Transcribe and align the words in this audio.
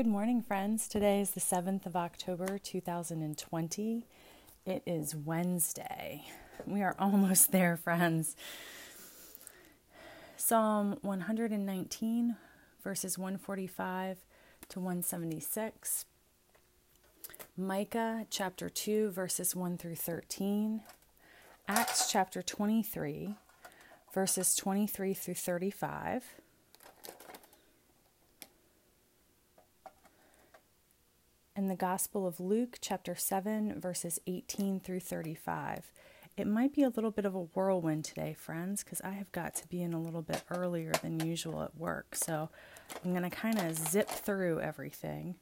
Good 0.00 0.06
morning, 0.06 0.40
friends. 0.40 0.88
Today 0.88 1.20
is 1.20 1.32
the 1.32 1.40
7th 1.40 1.84
of 1.84 1.94
October, 1.94 2.56
2020. 2.56 4.06
It 4.64 4.82
is 4.86 5.14
Wednesday. 5.14 6.24
We 6.66 6.80
are 6.80 6.96
almost 6.98 7.52
there, 7.52 7.76
friends. 7.76 8.34
Psalm 10.38 10.96
119, 11.02 12.36
verses 12.82 13.18
145 13.18 14.16
to 14.70 14.80
176. 14.80 16.06
Micah 17.58 18.24
chapter 18.30 18.70
2, 18.70 19.10
verses 19.10 19.54
1 19.54 19.76
through 19.76 19.96
13. 19.96 20.80
Acts 21.68 22.10
chapter 22.10 22.40
23, 22.40 23.34
verses 24.14 24.54
23 24.54 25.12
through 25.12 25.34
35. 25.34 26.24
And 31.60 31.68
the 31.70 31.76
Gospel 31.76 32.26
of 32.26 32.40
Luke, 32.40 32.78
chapter 32.80 33.14
7, 33.14 33.78
verses 33.78 34.18
18 34.26 34.80
through 34.80 35.00
35. 35.00 35.92
It 36.38 36.46
might 36.46 36.72
be 36.72 36.82
a 36.82 36.88
little 36.88 37.10
bit 37.10 37.26
of 37.26 37.34
a 37.34 37.42
whirlwind 37.42 38.06
today, 38.06 38.32
friends, 38.32 38.82
because 38.82 39.02
I 39.02 39.10
have 39.10 39.30
got 39.30 39.56
to 39.56 39.68
be 39.68 39.82
in 39.82 39.92
a 39.92 40.00
little 40.00 40.22
bit 40.22 40.42
earlier 40.48 40.92
than 41.02 41.20
usual 41.20 41.62
at 41.62 41.76
work. 41.76 42.14
So 42.14 42.48
I'm 43.04 43.10
going 43.10 43.28
to 43.28 43.36
kind 43.36 43.58
of 43.58 43.76
zip 43.76 44.08
through 44.08 44.60
everything, 44.60 45.34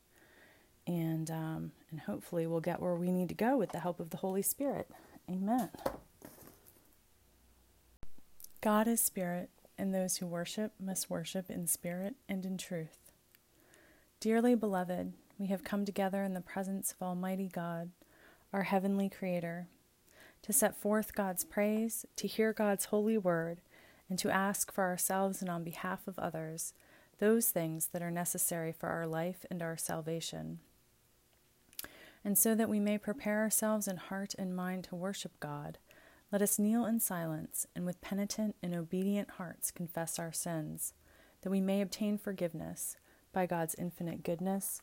and 0.89 1.31
um, 1.31 1.71
and 1.93 2.01
hopefully 2.01 2.49
we'll 2.49 2.59
get 2.59 2.83
where 2.83 2.97
we 2.97 3.13
need 3.13 3.29
to 3.29 3.37
go 3.37 3.57
with 3.57 3.71
the 3.71 3.79
help 3.79 4.01
of 4.01 4.11
the 4.11 4.17
Holy 4.17 4.43
Spirit. 4.43 4.91
Amen. 5.31 5.71
God 8.61 8.89
is 8.89 9.01
spirit, 9.01 9.51
and 9.79 9.95
those 9.95 10.17
who 10.17 10.27
worship 10.27 10.73
must 10.81 11.09
worship 11.09 11.49
in 11.49 11.69
spirit 11.69 12.17
and 12.29 12.45
in 12.45 12.59
truth. 12.59 13.13
Dearly 14.19 14.57
beloved, 14.57 15.13
we 15.39 15.47
have 15.47 15.63
come 15.63 15.85
together 15.85 16.25
in 16.25 16.35
the 16.35 16.41
presence 16.41 16.93
of 16.93 17.01
Almighty 17.01 17.49
God, 17.49 17.91
our 18.53 18.65
heavenly 18.65 19.09
Creator, 19.09 19.69
to 20.43 20.53
set 20.53 20.77
forth 20.77 21.15
God's 21.15 21.45
praise, 21.45 22.05
to 22.17 22.27
hear 22.27 22.53
God's 22.53 22.87
holy 22.87 23.17
word, 23.17 23.61
and 24.09 24.19
to 24.19 24.31
ask 24.31 24.73
for 24.73 24.85
ourselves 24.85 25.41
and 25.41 25.51
on 25.51 25.63
behalf 25.63 26.09
of 26.09 26.19
others 26.19 26.75
those 27.19 27.51
things 27.51 27.89
that 27.93 28.03
are 28.03 28.11
necessary 28.11 28.73
for 28.73 28.89
our 28.89 29.07
life 29.07 29.45
and 29.51 29.63
our 29.63 29.77
salvation. 29.77 30.59
And 32.25 32.37
so 32.37 32.55
that 32.55 32.69
we 32.69 32.81
may 32.81 32.99
prepare 32.99 33.39
ourselves 33.39 33.87
in 33.87 33.97
heart 33.97 34.35
and 34.39 34.57
mind 34.57 34.85
to 34.85 34.97
worship 34.97 35.39
God, 35.41 35.79
let 36.33 36.43
us 36.43 36.59
kneel 36.59 36.85
in 36.85 37.01
silence 37.01 37.67
and 37.75 37.87
with 37.87 38.01
penitent 38.01 38.57
and 38.63 38.75
obedient 38.75 39.31
hearts 39.33 39.71
confess 39.71 40.19
our 40.19 40.33
sins, 40.33 40.95
that 41.43 41.51
we 41.51 41.61
may 41.61 41.81
obtain 41.81 42.19
forgiveness 42.19 42.97
by 43.33 43.47
God's 43.47 43.77
infinite 43.77 44.23
goodness 44.23 44.83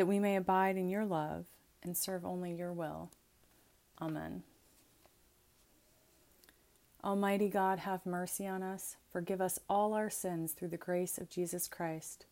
that 0.00 0.06
we 0.06 0.18
may 0.18 0.34
abide 0.34 0.78
in 0.78 0.88
your 0.88 1.04
love 1.04 1.44
and 1.82 1.94
serve 1.94 2.24
only 2.24 2.54
your 2.54 2.72
will. 2.72 3.10
Amen. 4.00 4.42
Almighty 7.04 7.50
God, 7.50 7.80
have 7.80 8.06
mercy 8.06 8.46
on 8.46 8.62
us. 8.62 8.96
Forgive 9.12 9.42
us 9.42 9.58
all 9.68 9.92
our 9.92 10.08
sins 10.08 10.52
through 10.52 10.68
the 10.68 10.78
grace 10.78 11.18
of 11.18 11.28
Jesus 11.28 11.68
Christ. 11.68 12.24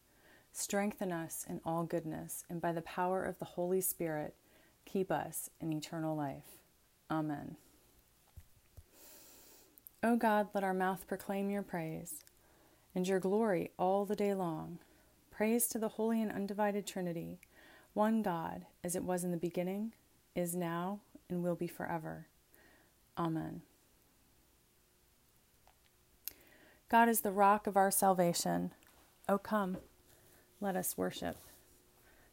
Strengthen 0.50 1.12
us 1.12 1.44
in 1.46 1.60
all 1.62 1.84
goodness, 1.84 2.42
and 2.48 2.58
by 2.58 2.72
the 2.72 2.80
power 2.80 3.22
of 3.22 3.38
the 3.38 3.44
Holy 3.44 3.82
Spirit, 3.82 4.34
keep 4.86 5.12
us 5.12 5.50
in 5.60 5.70
eternal 5.70 6.16
life. 6.16 6.62
Amen. 7.10 7.56
O 10.02 10.16
God, 10.16 10.48
let 10.54 10.64
our 10.64 10.72
mouth 10.72 11.06
proclaim 11.06 11.50
your 11.50 11.60
praise 11.60 12.24
and 12.94 13.06
your 13.06 13.20
glory 13.20 13.72
all 13.78 14.06
the 14.06 14.16
day 14.16 14.32
long. 14.32 14.78
Praise 15.30 15.68
to 15.68 15.78
the 15.78 15.88
holy 15.88 16.22
and 16.22 16.32
undivided 16.32 16.86
Trinity, 16.86 17.38
one 17.94 18.22
God, 18.22 18.66
as 18.84 18.94
it 18.94 19.04
was 19.04 19.24
in 19.24 19.30
the 19.30 19.36
beginning, 19.36 19.92
is 20.34 20.54
now, 20.54 21.00
and 21.28 21.42
will 21.42 21.56
be 21.56 21.66
forever. 21.66 22.26
Amen. 23.16 23.62
God 26.88 27.08
is 27.08 27.20
the 27.20 27.32
rock 27.32 27.66
of 27.66 27.76
our 27.76 27.90
salvation. 27.90 28.72
O 29.28 29.36
come, 29.36 29.78
let 30.60 30.76
us 30.76 30.96
worship. 30.96 31.36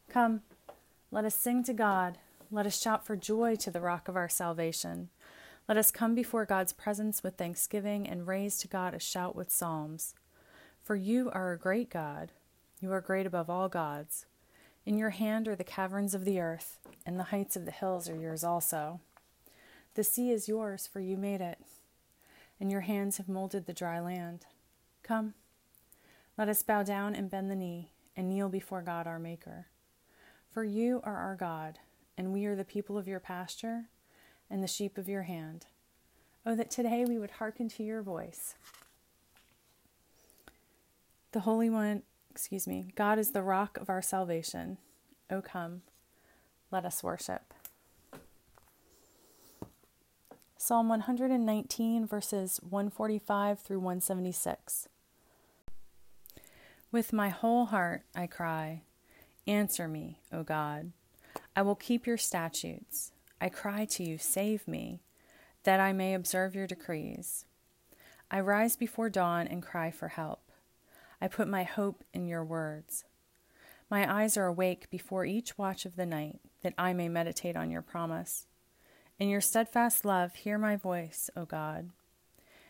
Come, 0.09 0.41
let 1.11 1.25
us 1.25 1.35
sing 1.35 1.63
to 1.63 1.73
God. 1.73 2.17
Let 2.51 2.65
us 2.65 2.79
shout 2.79 3.05
for 3.05 3.15
joy 3.15 3.55
to 3.57 3.71
the 3.71 3.81
rock 3.81 4.07
of 4.07 4.15
our 4.15 4.29
salvation. 4.29 5.09
Let 5.67 5.77
us 5.77 5.91
come 5.91 6.13
before 6.13 6.45
God's 6.45 6.73
presence 6.73 7.23
with 7.23 7.35
thanksgiving 7.35 8.07
and 8.07 8.27
raise 8.27 8.57
to 8.59 8.67
God 8.67 8.93
a 8.93 8.99
shout 8.99 9.35
with 9.35 9.51
psalms. 9.51 10.13
For 10.81 10.95
you 10.95 11.31
are 11.33 11.51
a 11.51 11.59
great 11.59 11.89
God. 11.89 12.31
You 12.79 12.91
are 12.91 13.01
great 13.01 13.25
above 13.25 13.49
all 13.49 13.67
gods. 13.67 14.25
In 14.85 14.97
your 14.97 15.09
hand 15.09 15.47
are 15.47 15.55
the 15.55 15.63
caverns 15.63 16.13
of 16.13 16.25
the 16.25 16.39
earth, 16.39 16.77
and 17.05 17.19
the 17.19 17.23
heights 17.23 17.55
of 17.55 17.65
the 17.65 17.71
hills 17.71 18.07
are 18.07 18.15
yours 18.15 18.43
also. 18.43 18.99
The 19.95 20.03
sea 20.03 20.29
is 20.29 20.47
yours, 20.47 20.85
for 20.85 20.99
you 20.99 21.17
made 21.17 21.41
it, 21.41 21.59
and 22.59 22.69
your 22.69 22.81
hands 22.81 23.17
have 23.17 23.27
molded 23.27 23.65
the 23.65 23.73
dry 23.73 23.99
land. 23.99 24.45
Come, 25.01 25.33
let 26.37 26.49
us 26.49 26.61
bow 26.61 26.83
down 26.83 27.15
and 27.15 27.31
bend 27.31 27.49
the 27.49 27.55
knee, 27.55 27.89
and 28.15 28.29
kneel 28.29 28.47
before 28.47 28.81
God 28.81 29.07
our 29.07 29.19
Maker. 29.19 29.67
For 30.51 30.63
you 30.63 31.01
are 31.03 31.17
our 31.17 31.35
God, 31.35 31.79
and 32.17 32.31
we 32.31 32.45
are 32.45 32.55
the 32.55 32.63
people 32.63 32.97
of 32.97 33.07
your 33.07 33.19
pasture 33.19 33.85
and 34.49 34.61
the 34.61 34.67
sheep 34.67 34.97
of 34.97 35.09
your 35.09 35.23
hand. 35.23 35.65
Oh, 36.45 36.55
that 36.55 36.69
today 36.69 37.05
we 37.07 37.17
would 37.17 37.31
hearken 37.31 37.69
to 37.69 37.83
your 37.83 38.03
voice. 38.03 38.53
The 41.31 41.39
Holy 41.41 41.69
One, 41.71 42.03
excuse 42.35 42.67
me, 42.67 42.87
God 42.95 43.17
is 43.17 43.31
the 43.31 43.41
rock 43.41 43.77
of 43.77 43.89
our 43.89 44.01
salvation. 44.01 44.77
Oh, 45.31 45.41
come, 45.41 45.83
let 46.69 46.83
us 46.83 47.01
worship. 47.01 47.53
Psalm 50.57 50.89
119, 50.89 52.05
verses 52.05 52.59
145 52.61 53.59
through 53.59 53.79
176. 53.79 54.89
With 56.91 57.13
my 57.13 57.29
whole 57.29 57.67
heart 57.67 58.03
I 58.13 58.27
cry, 58.27 58.81
Answer 59.47 59.87
me, 59.87 60.19
O 60.33 60.43
God. 60.43 60.91
I 61.55 61.61
will 61.61 61.75
keep 61.75 62.05
your 62.05 62.17
statutes. 62.17 63.13
I 63.39 63.47
cry 63.47 63.85
to 63.85 64.03
you, 64.03 64.17
save 64.17 64.67
me, 64.67 64.99
that 65.63 65.79
I 65.79 65.93
may 65.93 66.13
observe 66.13 66.53
your 66.53 66.67
decrees. 66.67 67.45
I 68.29 68.41
rise 68.41 68.75
before 68.75 69.09
dawn 69.09 69.47
and 69.47 69.63
cry 69.63 69.89
for 69.89 70.09
help. 70.09 70.44
I 71.21 71.27
put 71.27 71.47
my 71.47 71.63
hope 71.63 72.03
in 72.13 72.27
your 72.27 72.43
words. 72.43 73.03
My 73.89 74.21
eyes 74.21 74.37
are 74.37 74.47
awake 74.47 74.89
before 74.89 75.25
each 75.25 75.57
watch 75.57 75.85
of 75.85 75.95
the 75.95 76.05
night, 76.05 76.39
that 76.63 76.73
I 76.77 76.93
may 76.93 77.09
meditate 77.09 77.55
on 77.55 77.69
your 77.69 77.81
promise. 77.81 78.47
In 79.19 79.29
your 79.29 79.41
steadfast 79.41 80.03
love, 80.03 80.35
hear 80.35 80.57
my 80.57 80.75
voice, 80.75 81.29
O 81.35 81.45
God. 81.45 81.91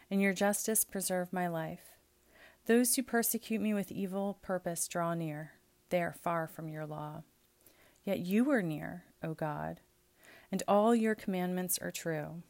In 0.09 0.19
your 0.19 0.33
justice, 0.33 0.83
preserve 0.83 1.33
my 1.33 1.47
life. 1.47 1.95
Those 2.65 2.95
who 2.95 3.03
persecute 3.03 3.61
me 3.61 3.73
with 3.73 3.91
evil 3.91 4.37
purpose 4.41 4.87
draw 4.87 5.13
near. 5.13 5.53
They 5.89 6.01
are 6.01 6.13
far 6.13 6.47
from 6.47 6.69
your 6.69 6.85
law. 6.85 7.23
Yet 8.03 8.19
you 8.19 8.49
are 8.51 8.61
near, 8.61 9.05
O 9.23 9.33
God 9.33 9.79
and 10.51 10.63
all 10.67 10.95
your 10.95 11.15
commandments 11.15 11.77
are 11.79 11.91
true. 11.91 12.41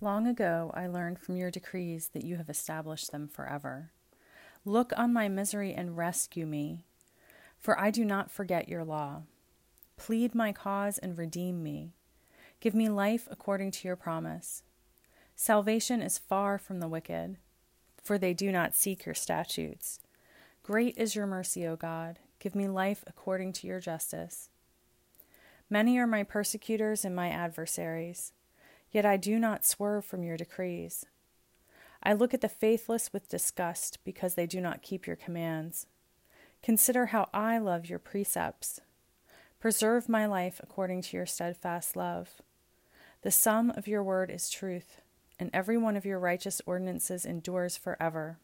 Long 0.00 0.26
ago 0.26 0.70
I 0.74 0.86
learned 0.86 1.18
from 1.18 1.36
your 1.36 1.50
decrees 1.50 2.10
that 2.12 2.24
you 2.24 2.36
have 2.36 2.48
established 2.50 3.12
them 3.12 3.28
forever. 3.28 3.90
Look 4.64 4.92
on 4.96 5.12
my 5.12 5.28
misery 5.28 5.74
and 5.74 5.96
rescue 5.96 6.46
me, 6.46 6.84
for 7.58 7.78
I 7.80 7.90
do 7.90 8.04
not 8.04 8.30
forget 8.30 8.68
your 8.68 8.84
law. 8.84 9.22
Plead 9.96 10.36
my 10.36 10.52
cause 10.52 10.98
and 10.98 11.18
redeem 11.18 11.64
me. 11.64 11.94
Give 12.60 12.74
me 12.74 12.88
life 12.88 13.26
according 13.28 13.72
to 13.72 13.88
your 13.88 13.96
promise. 13.96 14.62
Salvation 15.34 16.00
is 16.00 16.18
far 16.18 16.58
from 16.58 16.78
the 16.78 16.86
wicked, 16.86 17.38
for 18.04 18.18
they 18.18 18.34
do 18.34 18.52
not 18.52 18.76
seek 18.76 19.04
your 19.04 19.16
statutes. 19.16 19.98
Great 20.62 20.96
is 20.96 21.16
your 21.16 21.26
mercy, 21.26 21.66
O 21.66 21.74
God. 21.74 22.20
Give 22.38 22.54
me 22.54 22.68
life 22.68 23.02
according 23.08 23.54
to 23.54 23.66
your 23.66 23.80
justice. 23.80 24.48
Many 25.68 25.98
are 25.98 26.06
my 26.06 26.22
persecutors 26.22 27.04
and 27.04 27.16
my 27.16 27.30
adversaries, 27.30 28.32
yet 28.92 29.04
I 29.04 29.16
do 29.16 29.40
not 29.40 29.66
swerve 29.66 30.04
from 30.04 30.22
your 30.22 30.36
decrees. 30.36 31.04
I 32.02 32.12
look 32.12 32.34
at 32.34 32.40
the 32.40 32.48
faithless 32.48 33.12
with 33.12 33.28
disgust 33.28 33.98
because 34.04 34.34
they 34.34 34.46
do 34.46 34.60
not 34.60 34.82
keep 34.82 35.06
your 35.06 35.16
commands. 35.16 35.86
Consider 36.62 37.06
how 37.06 37.28
I 37.32 37.58
love 37.58 37.86
your 37.86 37.98
precepts. 37.98 38.80
Preserve 39.60 40.08
my 40.08 40.26
life 40.26 40.60
according 40.62 41.02
to 41.02 41.16
your 41.16 41.26
steadfast 41.26 41.94
love. 41.94 42.42
The 43.22 43.30
sum 43.30 43.70
of 43.70 43.86
your 43.86 44.02
word 44.02 44.30
is 44.30 44.50
truth, 44.50 45.00
and 45.38 45.50
every 45.52 45.78
one 45.78 45.96
of 45.96 46.04
your 46.04 46.18
righteous 46.18 46.60
ordinances 46.66 47.24
endures 47.24 47.76
forever. 47.76 48.38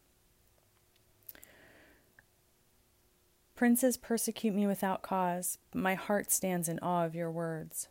Princes 3.57 3.97
persecute 3.97 4.55
me 4.55 4.69
without 4.69 5.03
cause, 5.03 5.59
but 5.73 5.81
my 5.81 5.97
heart 5.97 6.31
stands 6.31 6.69
in 6.69 6.79
awe 6.79 7.05
of 7.05 7.17
your 7.17 7.33
words. 7.33 7.89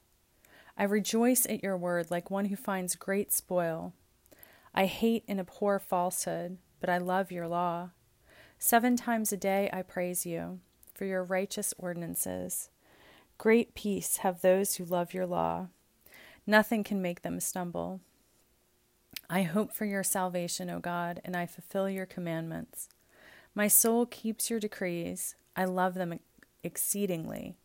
I 0.78 0.84
rejoice 0.84 1.46
at 1.46 1.62
your 1.62 1.76
word 1.76 2.10
like 2.10 2.32
one 2.32 2.46
who 2.46 2.56
finds 2.56 2.96
great 2.96 3.34
spoil. 3.34 3.92
I 4.78 4.86
hate 4.86 5.24
and 5.28 5.40
abhor 5.40 5.80
falsehood, 5.80 6.60
but 6.80 6.88
I 6.88 7.00
love 7.00 7.32
your 7.32 7.48
law. 7.48 7.90
Seven 8.60 8.96
times 8.96 9.34
a 9.34 9.38
day 9.38 9.72
I 9.74 9.82
praise 9.82 10.24
you 10.24 10.60
for 10.94 11.06
your 11.06 11.24
righteous 11.24 11.74
ordinances. 11.80 12.70
Great 13.40 13.74
peace 13.74 14.18
have 14.18 14.42
those 14.42 14.76
who 14.76 14.86
love 14.86 15.16
your 15.16 15.26
law. 15.26 15.70
Nothing 16.46 16.84
can 16.84 17.02
make 17.02 17.24
them 17.24 17.40
stumble. 17.40 18.02
I 19.28 19.42
hope 19.42 19.74
for 19.74 19.86
your 19.86 20.04
salvation, 20.04 20.70
O 20.70 20.80
God, 20.80 21.22
and 21.26 21.36
I 21.36 21.48
fulfill 21.48 21.90
your 21.90 22.06
commandments. 22.06 22.88
My 23.56 23.68
soul 23.68 24.06
keeps 24.06 24.52
your 24.52 24.60
decrees. 24.60 25.34
I 25.56 25.66
love 25.66 25.96
them 25.96 26.20
exceedingly. 26.64 27.56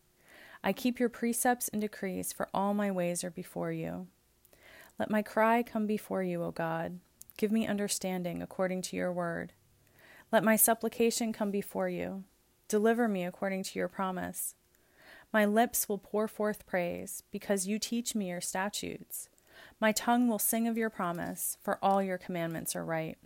I 0.63 0.73
keep 0.73 0.99
your 0.99 1.09
precepts 1.09 1.67
and 1.67 1.79
decrees, 1.79 2.33
for 2.33 2.49
all 2.55 2.73
my 2.73 2.89
ways 2.89 3.23
are 3.23 3.29
before 3.29 3.71
you. 3.71 4.07
Let 4.99 5.09
my 5.09 5.21
cry 5.21 5.63
come 5.63 5.87
before 5.87 6.23
you, 6.23 6.43
O 6.43 6.51
God. 6.51 6.99
Give 7.37 7.51
me 7.51 7.67
understanding 7.67 8.41
according 8.41 8.83
to 8.83 8.95
your 8.95 9.11
word. 9.11 9.53
Let 10.31 10.43
my 10.43 10.55
supplication 10.55 11.33
come 11.33 11.51
before 11.51 11.89
you. 11.89 12.23
Deliver 12.67 13.07
me 13.07 13.25
according 13.25 13.63
to 13.63 13.79
your 13.79 13.87
promise. 13.87 14.55
My 15.31 15.45
lips 15.45 15.89
will 15.89 15.97
pour 15.97 16.27
forth 16.27 16.65
praise, 16.67 17.23
because 17.31 17.67
you 17.67 17.79
teach 17.79 18.13
me 18.13 18.29
your 18.29 18.41
statutes. 18.41 19.29
My 19.79 19.91
tongue 19.91 20.27
will 20.27 20.39
sing 20.39 20.67
of 20.67 20.77
your 20.77 20.91
promise, 20.91 21.57
for 21.61 21.79
all 21.81 22.01
your 22.01 22.17
commandments 22.17 22.75
are 22.75 22.85
right. 22.85 23.17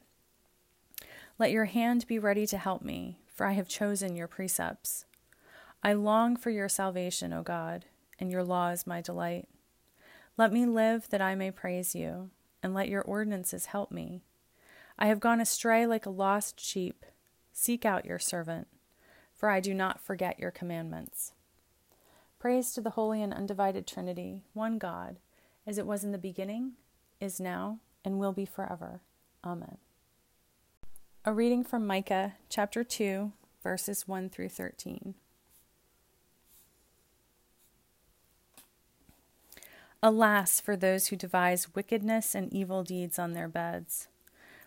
Let 1.37 1.51
your 1.51 1.65
hand 1.65 2.07
be 2.07 2.17
ready 2.17 2.47
to 2.47 2.57
help 2.57 2.81
me, 2.81 3.19
for 3.33 3.45
I 3.45 3.51
have 3.51 3.67
chosen 3.67 4.15
your 4.15 4.27
precepts. 4.27 5.05
I 5.83 5.93
long 5.93 6.35
for 6.35 6.49
your 6.49 6.69
salvation, 6.69 7.31
O 7.33 7.43
God, 7.43 7.85
and 8.19 8.31
your 8.31 8.43
law 8.43 8.69
is 8.69 8.87
my 8.87 9.01
delight. 9.01 9.47
Let 10.37 10.53
me 10.53 10.67
live 10.67 11.09
that 11.09 11.21
I 11.21 11.33
may 11.33 11.49
praise 11.49 11.95
you, 11.95 12.29
and 12.61 12.71
let 12.71 12.89
your 12.89 13.01
ordinances 13.01 13.65
help 13.67 13.91
me. 13.91 14.21
I 14.99 15.07
have 15.07 15.19
gone 15.19 15.41
astray 15.41 15.87
like 15.87 16.05
a 16.05 16.11
lost 16.11 16.59
sheep. 16.59 17.05
Seek 17.51 17.85
out 17.85 18.05
your 18.05 18.19
servant, 18.19 18.67
for 19.33 19.49
I 19.49 19.59
do 19.59 19.73
not 19.73 19.99
forget 19.99 20.37
your 20.37 20.51
commandments. 20.51 21.33
Praise 22.37 22.71
to 22.73 22.81
the 22.81 22.91
holy 22.91 23.23
and 23.23 23.33
undivided 23.33 23.87
Trinity, 23.87 24.43
one 24.53 24.77
God, 24.77 25.17
as 25.65 25.79
it 25.79 25.87
was 25.87 26.03
in 26.03 26.11
the 26.11 26.19
beginning, 26.19 26.73
is 27.19 27.39
now, 27.39 27.79
and 28.05 28.19
will 28.19 28.31
be 28.31 28.45
forever. 28.45 29.01
Amen. 29.43 29.77
A 31.25 31.33
reading 31.33 31.63
from 31.63 31.87
Micah 31.87 32.35
chapter 32.47 32.83
2, 32.83 33.31
verses 33.63 34.07
1 34.07 34.29
through 34.29 34.49
13. 34.49 35.15
Alas 40.03 40.59
for 40.59 40.75
those 40.75 41.07
who 41.07 41.15
devise 41.15 41.73
wickedness 41.73 42.35
and 42.35 42.53
evil 42.53 42.83
deeds 42.83 43.17
on 43.17 43.33
their 43.33 43.47
beds. 43.47 44.07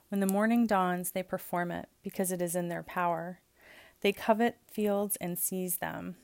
When 0.08 0.20
the 0.20 0.26
morning 0.26 0.66
dawns, 0.66 1.12
they 1.12 1.22
perform 1.22 1.70
it, 1.70 1.88
because 2.02 2.32
it 2.32 2.42
is 2.42 2.56
in 2.56 2.68
their 2.68 2.82
power. 2.82 3.40
They 4.00 4.12
covet 4.12 4.56
fields 4.66 5.16
and 5.20 5.38
seize 5.38 5.76
them 5.76 6.16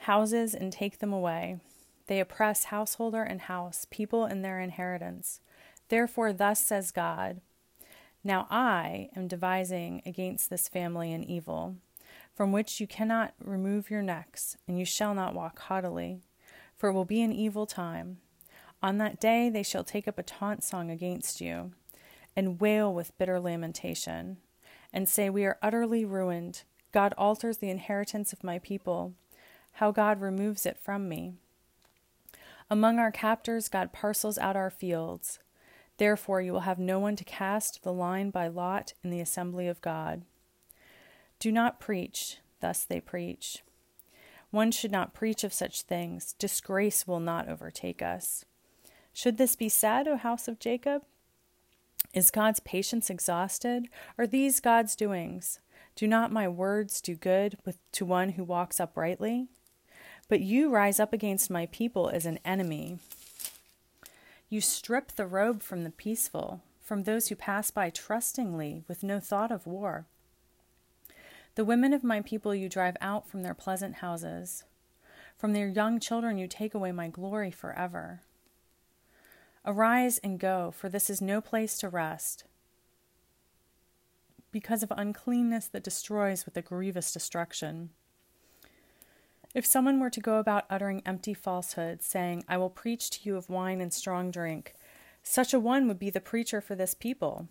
houses 0.00 0.54
and 0.54 0.72
take 0.72 0.98
them 0.98 1.12
away. 1.12 1.58
They 2.06 2.20
oppress 2.20 2.64
householder 2.64 3.22
and 3.22 3.42
house, 3.42 3.86
people 3.90 4.24
and 4.24 4.44
their 4.44 4.60
inheritance. 4.60 5.40
Therefore, 5.88 6.32
thus 6.32 6.64
says 6.64 6.90
God 6.90 7.40
Now 8.22 8.46
I 8.50 9.08
am 9.16 9.28
devising 9.28 10.02
against 10.06 10.48
this 10.48 10.68
family 10.68 11.12
an 11.12 11.24
evil, 11.24 11.76
from 12.34 12.52
which 12.52 12.80
you 12.80 12.86
cannot 12.86 13.34
remove 13.42 13.90
your 13.90 14.02
necks, 14.02 14.56
and 14.68 14.78
you 14.78 14.84
shall 14.84 15.14
not 15.14 15.34
walk 15.34 15.58
haughtily, 15.60 16.20
for 16.76 16.88
it 16.88 16.92
will 16.92 17.04
be 17.04 17.22
an 17.22 17.32
evil 17.32 17.66
time. 17.66 18.18
On 18.82 18.98
that 18.98 19.20
day 19.20 19.48
they 19.48 19.62
shall 19.62 19.84
take 19.84 20.06
up 20.06 20.18
a 20.18 20.22
taunt 20.22 20.62
song 20.62 20.90
against 20.90 21.40
you, 21.40 21.72
and 22.36 22.60
wail 22.60 22.92
with 22.92 23.16
bitter 23.18 23.40
lamentation, 23.40 24.36
and 24.92 25.08
say, 25.08 25.30
We 25.30 25.44
are 25.44 25.58
utterly 25.62 26.04
ruined. 26.04 26.62
God 26.92 27.14
alters 27.18 27.58
the 27.58 27.70
inheritance 27.70 28.32
of 28.32 28.44
my 28.44 28.58
people 28.58 29.14
how 29.76 29.90
God 29.90 30.22
removes 30.22 30.64
it 30.64 30.78
from 30.78 31.06
me. 31.06 31.34
Among 32.70 32.98
our 32.98 33.12
captors, 33.12 33.68
God 33.68 33.92
parcels 33.92 34.38
out 34.38 34.56
our 34.56 34.70
fields. 34.70 35.38
Therefore, 35.98 36.40
you 36.40 36.52
will 36.52 36.60
have 36.60 36.78
no 36.78 36.98
one 36.98 37.14
to 37.16 37.24
cast 37.24 37.82
the 37.82 37.92
line 37.92 38.30
by 38.30 38.48
lot 38.48 38.94
in 39.04 39.10
the 39.10 39.20
assembly 39.20 39.68
of 39.68 39.82
God. 39.82 40.22
Do 41.38 41.52
not 41.52 41.78
preach, 41.78 42.38
thus 42.60 42.84
they 42.84 43.00
preach. 43.00 43.62
One 44.50 44.70
should 44.70 44.92
not 44.92 45.14
preach 45.14 45.44
of 45.44 45.52
such 45.52 45.82
things. 45.82 46.34
Disgrace 46.38 47.06
will 47.06 47.20
not 47.20 47.48
overtake 47.48 48.00
us. 48.00 48.44
Should 49.12 49.38
this 49.38 49.56
be 49.56 49.68
said, 49.68 50.06
O 50.06 50.16
house 50.16 50.48
of 50.48 50.58
Jacob? 50.58 51.02
Is 52.14 52.30
God's 52.30 52.60
patience 52.60 53.10
exhausted? 53.10 53.88
Are 54.18 54.26
these 54.26 54.60
God's 54.60 54.96
doings? 54.96 55.60
Do 55.94 56.06
not 56.06 56.32
my 56.32 56.48
words 56.48 57.00
do 57.00 57.14
good 57.14 57.58
with, 57.64 57.78
to 57.92 58.04
one 58.04 58.30
who 58.30 58.44
walks 58.44 58.80
uprightly? 58.80 59.48
But 60.28 60.40
you 60.40 60.70
rise 60.70 61.00
up 61.00 61.12
against 61.12 61.50
my 61.50 61.66
people 61.66 62.08
as 62.08 62.26
an 62.26 62.38
enemy. 62.44 62.98
You 64.48 64.60
strip 64.60 65.12
the 65.12 65.26
robe 65.26 65.62
from 65.62 65.84
the 65.84 65.90
peaceful, 65.90 66.62
from 66.82 67.02
those 67.02 67.28
who 67.28 67.36
pass 67.36 67.70
by 67.70 67.90
trustingly, 67.90 68.84
with 68.86 69.02
no 69.02 69.18
thought 69.18 69.50
of 69.50 69.66
war. 69.66 70.06
The 71.56 71.64
women 71.64 71.94
of 71.94 72.04
my 72.04 72.20
people 72.20 72.54
you 72.54 72.68
drive 72.68 72.98
out 73.00 73.26
from 73.26 73.42
their 73.42 73.54
pleasant 73.54 73.96
houses. 73.96 74.64
From 75.38 75.54
their 75.54 75.68
young 75.68 75.98
children 75.98 76.36
you 76.36 76.46
take 76.46 76.74
away 76.74 76.92
my 76.92 77.08
glory 77.08 77.50
forever. 77.50 78.20
Arise 79.64 80.18
and 80.18 80.38
go, 80.38 80.70
for 80.70 80.90
this 80.90 81.08
is 81.08 81.22
no 81.22 81.40
place 81.40 81.78
to 81.78 81.88
rest, 81.88 82.44
because 84.52 84.82
of 84.82 84.92
uncleanness 84.96 85.66
that 85.68 85.82
destroys 85.82 86.44
with 86.44 86.56
a 86.58 86.62
grievous 86.62 87.10
destruction. 87.10 87.88
If 89.54 89.64
someone 89.64 89.98
were 89.98 90.10
to 90.10 90.20
go 90.20 90.38
about 90.38 90.66
uttering 90.68 91.02
empty 91.06 91.32
falsehoods, 91.32 92.04
saying, 92.04 92.44
I 92.46 92.58
will 92.58 92.70
preach 92.70 93.08
to 93.10 93.20
you 93.24 93.36
of 93.36 93.48
wine 93.48 93.80
and 93.80 93.92
strong 93.92 94.30
drink, 94.30 94.74
such 95.22 95.54
a 95.54 95.58
one 95.58 95.88
would 95.88 95.98
be 95.98 96.10
the 96.10 96.20
preacher 96.20 96.60
for 96.60 96.74
this 96.74 96.92
people. 96.92 97.48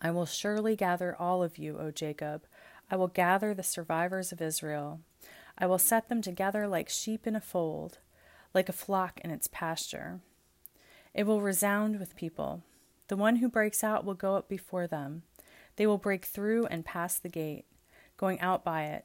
I 0.00 0.10
will 0.10 0.26
surely 0.26 0.76
gather 0.76 1.14
all 1.14 1.42
of 1.42 1.58
you, 1.58 1.78
O 1.78 1.90
Jacob. 1.90 2.46
I 2.90 2.96
will 2.96 3.08
gather 3.08 3.52
the 3.52 3.62
survivors 3.62 4.32
of 4.32 4.40
Israel. 4.40 5.00
I 5.58 5.66
will 5.66 5.78
set 5.78 6.08
them 6.08 6.22
together 6.22 6.68
like 6.68 6.88
sheep 6.88 7.26
in 7.26 7.34
a 7.34 7.40
fold, 7.40 7.98
like 8.54 8.68
a 8.68 8.72
flock 8.74 9.20
in 9.22 9.30
its 9.30 9.48
pasture. 9.48 10.20
It 11.14 11.26
will 11.26 11.40
resound 11.40 11.98
with 11.98 12.16
people. 12.16 12.62
The 13.08 13.16
one 13.16 13.36
who 13.36 13.48
breaks 13.48 13.82
out 13.82 14.04
will 14.04 14.14
go 14.14 14.36
up 14.36 14.48
before 14.48 14.86
them. 14.86 15.22
They 15.76 15.86
will 15.86 15.98
break 15.98 16.24
through 16.24 16.66
and 16.66 16.84
pass 16.84 17.18
the 17.18 17.28
gate, 17.28 17.64
going 18.16 18.40
out 18.40 18.64
by 18.64 18.84
it. 18.84 19.04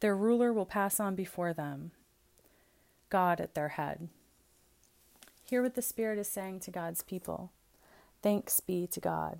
Their 0.00 0.16
ruler 0.16 0.52
will 0.52 0.66
pass 0.66 0.98
on 0.98 1.14
before 1.14 1.52
them, 1.52 1.92
God 3.08 3.40
at 3.40 3.54
their 3.54 3.68
head. 3.68 4.08
Hear 5.44 5.62
what 5.62 5.74
the 5.74 5.82
Spirit 5.82 6.18
is 6.18 6.28
saying 6.28 6.60
to 6.60 6.70
God's 6.70 7.02
people. 7.02 7.52
Thanks 8.22 8.60
be 8.60 8.86
to 8.88 9.00
God. 9.00 9.38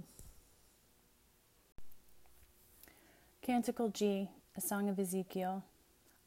Canticle 3.42 3.88
G, 3.88 4.30
a 4.56 4.61
song 4.61 4.88
of 4.88 5.00
Ezekiel. 5.00 5.64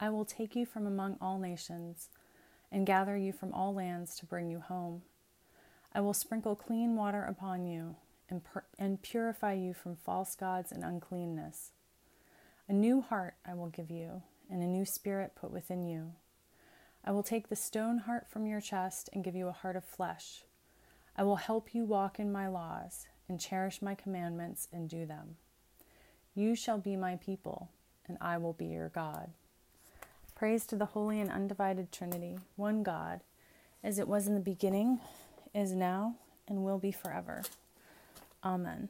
I 0.01 0.09
will 0.09 0.25
take 0.25 0.53
you 0.53 0.65
from 0.65 0.85
among 0.85 1.15
all 1.21 1.39
nations 1.39 2.09
and 2.69 2.85
gather 2.85 3.15
you 3.15 3.31
from 3.31 3.53
all 3.53 3.73
lands 3.73 4.17
to 4.17 4.25
bring 4.25 4.51
you 4.51 4.59
home. 4.59 5.01
I 5.93 6.01
will 6.01 6.13
sprinkle 6.13 6.57
clean 6.57 6.97
water 6.97 7.23
upon 7.23 7.65
you 7.67 7.95
and, 8.29 8.43
pur- 8.43 8.65
and 8.77 9.01
purify 9.01 9.53
you 9.53 9.73
from 9.73 9.95
false 9.95 10.35
gods 10.35 10.73
and 10.73 10.83
uncleanness. 10.83 11.71
A 12.67 12.73
new 12.73 12.99
heart 12.99 13.35
I 13.45 13.53
will 13.53 13.69
give 13.69 13.89
you, 13.89 14.21
and 14.51 14.61
a 14.61 14.67
new 14.67 14.83
spirit 14.83 15.37
put 15.37 15.51
within 15.51 15.85
you. 15.85 16.11
I 17.05 17.11
will 17.13 17.23
take 17.23 17.47
the 17.47 17.55
stone 17.55 17.99
heart 17.99 18.27
from 18.29 18.45
your 18.45 18.59
chest 18.59 19.09
and 19.13 19.23
give 19.23 19.35
you 19.35 19.47
a 19.47 19.53
heart 19.53 19.77
of 19.77 19.85
flesh. 19.85 20.43
I 21.15 21.23
will 21.23 21.37
help 21.37 21.73
you 21.73 21.85
walk 21.85 22.19
in 22.19 22.29
my 22.29 22.49
laws 22.49 23.07
and 23.29 23.39
cherish 23.39 23.81
my 23.81 23.95
commandments 23.95 24.67
and 24.73 24.89
do 24.89 25.05
them. 25.05 25.37
You 26.35 26.53
shall 26.53 26.77
be 26.77 26.97
my 26.97 27.15
people, 27.15 27.69
and 28.07 28.17
I 28.19 28.37
will 28.37 28.51
be 28.51 28.65
your 28.65 28.89
God. 28.89 29.29
Praise 30.35 30.65
to 30.67 30.75
the 30.75 30.87
holy 30.87 31.21
and 31.21 31.31
undivided 31.31 31.93
Trinity, 31.93 32.37
one 32.57 32.83
God, 32.83 33.21
as 33.81 33.99
it 33.99 34.07
was 34.07 34.27
in 34.27 34.33
the 34.33 34.41
beginning, 34.41 34.99
is 35.53 35.71
now, 35.71 36.15
and 36.45 36.65
will 36.65 36.77
be 36.77 36.91
forever. 36.91 37.41
Amen. 38.43 38.89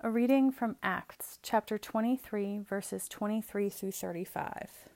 A 0.00 0.10
reading 0.10 0.50
from 0.50 0.76
Acts 0.82 1.38
chapter 1.42 1.76
23, 1.76 2.60
verses 2.66 3.08
23 3.08 3.68
through 3.68 3.92
35. 3.92 4.93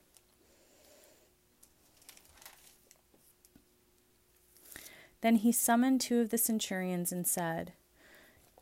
Then 5.20 5.37
he 5.37 5.52
summoned 5.52 6.00
two 6.00 6.20
of 6.20 6.30
the 6.30 6.38
centurions 6.38 7.12
and 7.12 7.26
said, 7.26 7.72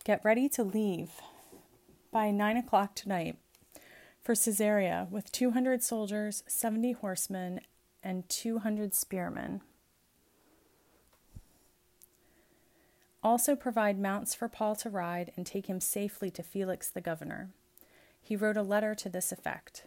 Get 0.04 0.24
ready 0.24 0.48
to 0.50 0.62
leave 0.62 1.10
by 2.12 2.30
nine 2.30 2.56
o'clock 2.56 2.94
tonight 2.94 3.36
for 4.22 4.34
Caesarea 4.34 5.06
with 5.10 5.32
200 5.32 5.82
soldiers, 5.82 6.42
70 6.46 6.92
horsemen, 6.92 7.60
and 8.02 8.28
200 8.28 8.94
spearmen. 8.94 9.60
Also, 13.22 13.56
provide 13.56 13.98
mounts 13.98 14.34
for 14.34 14.48
Paul 14.48 14.76
to 14.76 14.88
ride 14.88 15.32
and 15.36 15.44
take 15.44 15.66
him 15.66 15.80
safely 15.80 16.30
to 16.30 16.42
Felix 16.44 16.88
the 16.88 17.00
governor. 17.00 17.50
He 18.22 18.36
wrote 18.36 18.56
a 18.56 18.62
letter 18.62 18.94
to 18.94 19.08
this 19.08 19.32
effect 19.32 19.84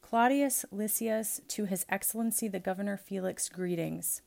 Claudius 0.00 0.64
Lysias, 0.70 1.40
to 1.48 1.66
His 1.66 1.86
Excellency 1.88 2.48
the 2.48 2.58
Governor 2.58 2.96
Felix, 2.96 3.48
greetings. 3.48 4.22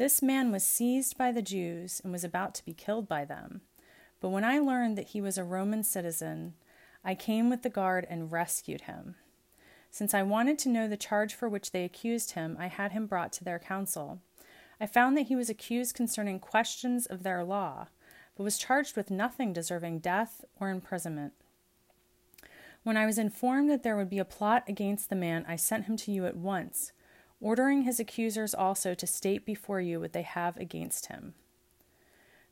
This 0.00 0.22
man 0.22 0.50
was 0.50 0.64
seized 0.64 1.18
by 1.18 1.30
the 1.30 1.42
Jews 1.42 2.00
and 2.02 2.10
was 2.10 2.24
about 2.24 2.54
to 2.54 2.64
be 2.64 2.72
killed 2.72 3.06
by 3.06 3.26
them. 3.26 3.60
But 4.18 4.30
when 4.30 4.44
I 4.44 4.58
learned 4.58 4.96
that 4.96 5.08
he 5.08 5.20
was 5.20 5.36
a 5.36 5.44
Roman 5.44 5.84
citizen, 5.84 6.54
I 7.04 7.14
came 7.14 7.50
with 7.50 7.60
the 7.60 7.68
guard 7.68 8.06
and 8.08 8.32
rescued 8.32 8.80
him. 8.80 9.16
Since 9.90 10.14
I 10.14 10.22
wanted 10.22 10.58
to 10.60 10.70
know 10.70 10.88
the 10.88 10.96
charge 10.96 11.34
for 11.34 11.50
which 11.50 11.72
they 11.72 11.84
accused 11.84 12.30
him, 12.30 12.56
I 12.58 12.68
had 12.68 12.92
him 12.92 13.06
brought 13.06 13.30
to 13.34 13.44
their 13.44 13.58
council. 13.58 14.22
I 14.80 14.86
found 14.86 15.18
that 15.18 15.26
he 15.26 15.36
was 15.36 15.50
accused 15.50 15.94
concerning 15.94 16.40
questions 16.40 17.04
of 17.04 17.22
their 17.22 17.44
law, 17.44 17.88
but 18.34 18.44
was 18.44 18.56
charged 18.56 18.96
with 18.96 19.10
nothing 19.10 19.52
deserving 19.52 19.98
death 19.98 20.46
or 20.58 20.70
imprisonment. 20.70 21.34
When 22.84 22.96
I 22.96 23.04
was 23.04 23.18
informed 23.18 23.68
that 23.68 23.82
there 23.82 23.98
would 23.98 24.08
be 24.08 24.18
a 24.18 24.24
plot 24.24 24.64
against 24.66 25.10
the 25.10 25.14
man, 25.14 25.44
I 25.46 25.56
sent 25.56 25.84
him 25.84 25.98
to 25.98 26.10
you 26.10 26.24
at 26.24 26.38
once, 26.38 26.92
ordering 27.40 27.82
his 27.82 27.98
accusers 27.98 28.54
also 28.54 28.94
to 28.94 29.06
state 29.06 29.44
before 29.44 29.80
you 29.80 30.00
what 30.00 30.12
they 30.12 30.22
have 30.22 30.56
against 30.56 31.06
him. 31.06 31.34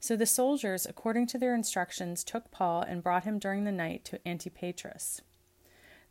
So 0.01 0.17
the 0.17 0.27
soldiers, 0.27 0.87
according 0.87 1.27
to 1.29 1.39
their 1.39 1.55
instructions, 1.55 2.23
took 2.23 2.51
Paul 2.51 2.83
and 2.83 3.03
brought 3.03 3.25
him 3.25 3.39
during 3.39 3.65
the 3.65 3.73
night 3.73 4.05
to 4.07 4.21
Antipatris. 4.25 5.21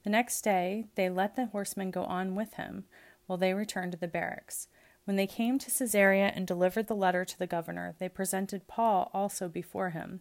The 0.04 0.10
next 0.10 0.42
day 0.42 0.88
they 0.96 1.10
let 1.10 1.36
the 1.36 1.48
horsemen 1.48 1.92
go 1.92 2.04
on 2.04 2.36
with 2.36 2.56
him, 2.56 2.86
while 3.26 3.38
they 3.38 3.54
returned 3.54 3.94
to 3.94 3.98
the 3.98 4.08
barracks. 4.08 4.68
When 5.06 5.16
they 5.16 5.28
came 5.28 5.58
to 5.60 5.72
Caesarea 5.72 6.34
and 6.36 6.46
delivered 6.46 6.88
the 6.88 6.96
letter 6.96 7.24
to 7.24 7.40
the 7.40 7.48
governor, 7.48 7.96
they 7.98 8.10
presented 8.10 8.68
Paul 8.68 9.10
also 9.14 9.48
before 9.48 9.92
him. 9.92 10.20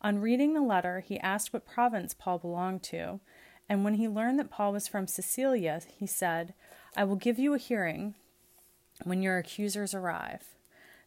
On 0.00 0.18
reading 0.18 0.54
the 0.54 0.60
letter, 0.60 1.00
he 1.00 1.18
asked 1.20 1.52
what 1.52 1.66
province 1.66 2.14
Paul 2.14 2.38
belonged 2.38 2.82
to, 2.84 3.20
and 3.68 3.84
when 3.84 3.94
he 3.94 4.08
learned 4.08 4.38
that 4.38 4.50
Paul 4.50 4.72
was 4.72 4.86
from 4.86 5.06
Cilicia, 5.06 5.82
he 5.96 6.06
said, 6.06 6.54
I 6.94 7.04
will 7.04 7.16
give 7.16 7.38
you 7.38 7.54
a 7.54 7.58
hearing 7.58 8.14
when 9.04 9.22
your 9.22 9.38
accusers 9.38 9.94
arrive. 9.94 10.44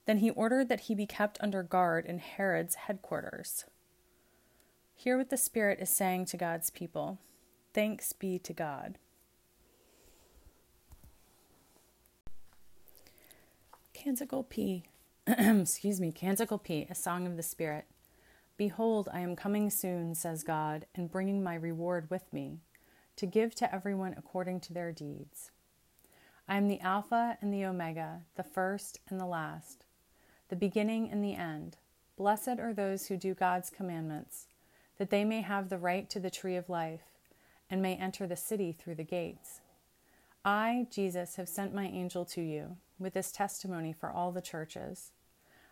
Then 0.05 0.17
he 0.17 0.29
ordered 0.31 0.69
that 0.69 0.81
he 0.81 0.95
be 0.95 1.05
kept 1.05 1.37
under 1.41 1.63
guard 1.63 2.05
in 2.05 2.19
Herod's 2.19 2.75
headquarters. 2.75 3.65
Hear 4.95 5.17
what 5.17 5.29
the 5.29 5.37
Spirit 5.37 5.79
is 5.79 5.89
saying 5.89 6.25
to 6.27 6.37
God's 6.37 6.69
people. 6.69 7.19
Thanks 7.73 8.13
be 8.13 8.39
to 8.39 8.53
God. 8.53 8.97
Canticle 13.93 14.43
P. 14.43 14.85
Excuse 15.27 15.99
me, 15.99 16.11
Canticle 16.11 16.59
P, 16.59 16.87
a 16.89 16.95
song 16.95 17.27
of 17.27 17.37
the 17.37 17.43
Spirit. 17.43 17.85
Behold, 18.57 19.09
I 19.11 19.19
am 19.19 19.35
coming 19.35 19.69
soon, 19.69 20.15
says 20.15 20.43
God, 20.43 20.85
and 20.95 21.11
bringing 21.11 21.43
my 21.43 21.55
reward 21.55 22.09
with 22.09 22.31
me, 22.31 22.59
to 23.17 23.25
give 23.25 23.53
to 23.55 23.73
everyone 23.73 24.15
according 24.17 24.61
to 24.61 24.73
their 24.73 24.91
deeds. 24.91 25.51
I 26.47 26.57
am 26.57 26.67
the 26.67 26.79
Alpha 26.81 27.37
and 27.41 27.51
the 27.51 27.65
Omega, 27.65 28.21
the 28.35 28.43
first 28.43 28.99
and 29.09 29.19
the 29.19 29.25
last, 29.25 29.83
the 30.49 30.55
beginning 30.55 31.09
and 31.11 31.23
the 31.23 31.33
end. 31.33 31.77
Blessed 32.17 32.59
are 32.59 32.73
those 32.73 33.07
who 33.07 33.17
do 33.17 33.33
God's 33.33 33.71
commandments, 33.71 34.45
that 34.99 35.09
they 35.09 35.25
may 35.25 35.41
have 35.41 35.69
the 35.69 35.79
right 35.79 36.07
to 36.11 36.19
the 36.19 36.29
tree 36.29 36.55
of 36.55 36.69
life, 36.69 37.01
and 37.69 37.81
may 37.81 37.95
enter 37.95 38.27
the 38.27 38.35
city 38.35 38.71
through 38.71 38.93
the 38.93 39.03
gates. 39.03 39.61
I, 40.45 40.85
Jesus, 40.91 41.37
have 41.37 41.49
sent 41.49 41.73
my 41.73 41.87
angel 41.87 42.23
to 42.25 42.41
you 42.41 42.77
with 42.99 43.13
this 43.15 43.31
testimony 43.31 43.91
for 43.91 44.11
all 44.11 44.31
the 44.31 44.41
churches. 44.41 45.11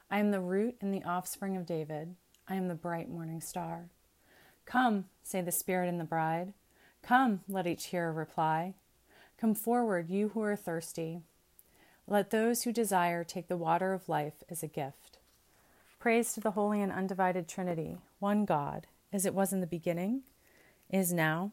I 0.10 0.18
am 0.18 0.32
the 0.32 0.42
root 0.42 0.78
and 0.82 0.92
the 0.92 1.04
offspring 1.04 1.56
of 1.56 1.68
David. 1.68 2.16
I 2.48 2.56
am 2.56 2.68
the 2.68 2.74
bright 2.74 3.10
morning 3.10 3.42
star. 3.42 3.90
Come, 4.66 5.06
say 5.22 5.42
the 5.42 5.52
Spirit 5.52 5.88
and 5.88 6.00
the 6.00 6.04
bride. 6.04 6.54
Come, 7.04 7.42
let 7.48 7.68
each 7.68 7.86
hearer 7.86 8.12
reply. 8.12 8.74
Come 9.44 9.56
forward, 9.56 10.10
you 10.10 10.30
who 10.30 10.42
are 10.42 10.56
thirsty. 10.56 11.20
Let 12.08 12.30
those 12.30 12.64
who 12.64 12.72
desire 12.72 13.26
take 13.26 13.50
the 13.50 13.58
water 13.58 13.92
of 13.92 14.08
life 14.08 14.42
as 14.50 14.64
a 14.64 14.70
gift. 14.70 15.18
Praise 16.00 16.32
to 16.32 16.40
the 16.40 16.52
holy 16.52 16.82
and 16.82 16.94
undivided 16.94 17.46
Trinity, 17.46 17.98
one 18.20 18.46
God, 18.46 18.88
as 19.12 19.26
it 19.26 19.34
was 19.34 19.52
in 19.52 19.60
the 19.60 19.68
beginning, 19.68 20.22
is 20.90 21.12
now, 21.12 21.52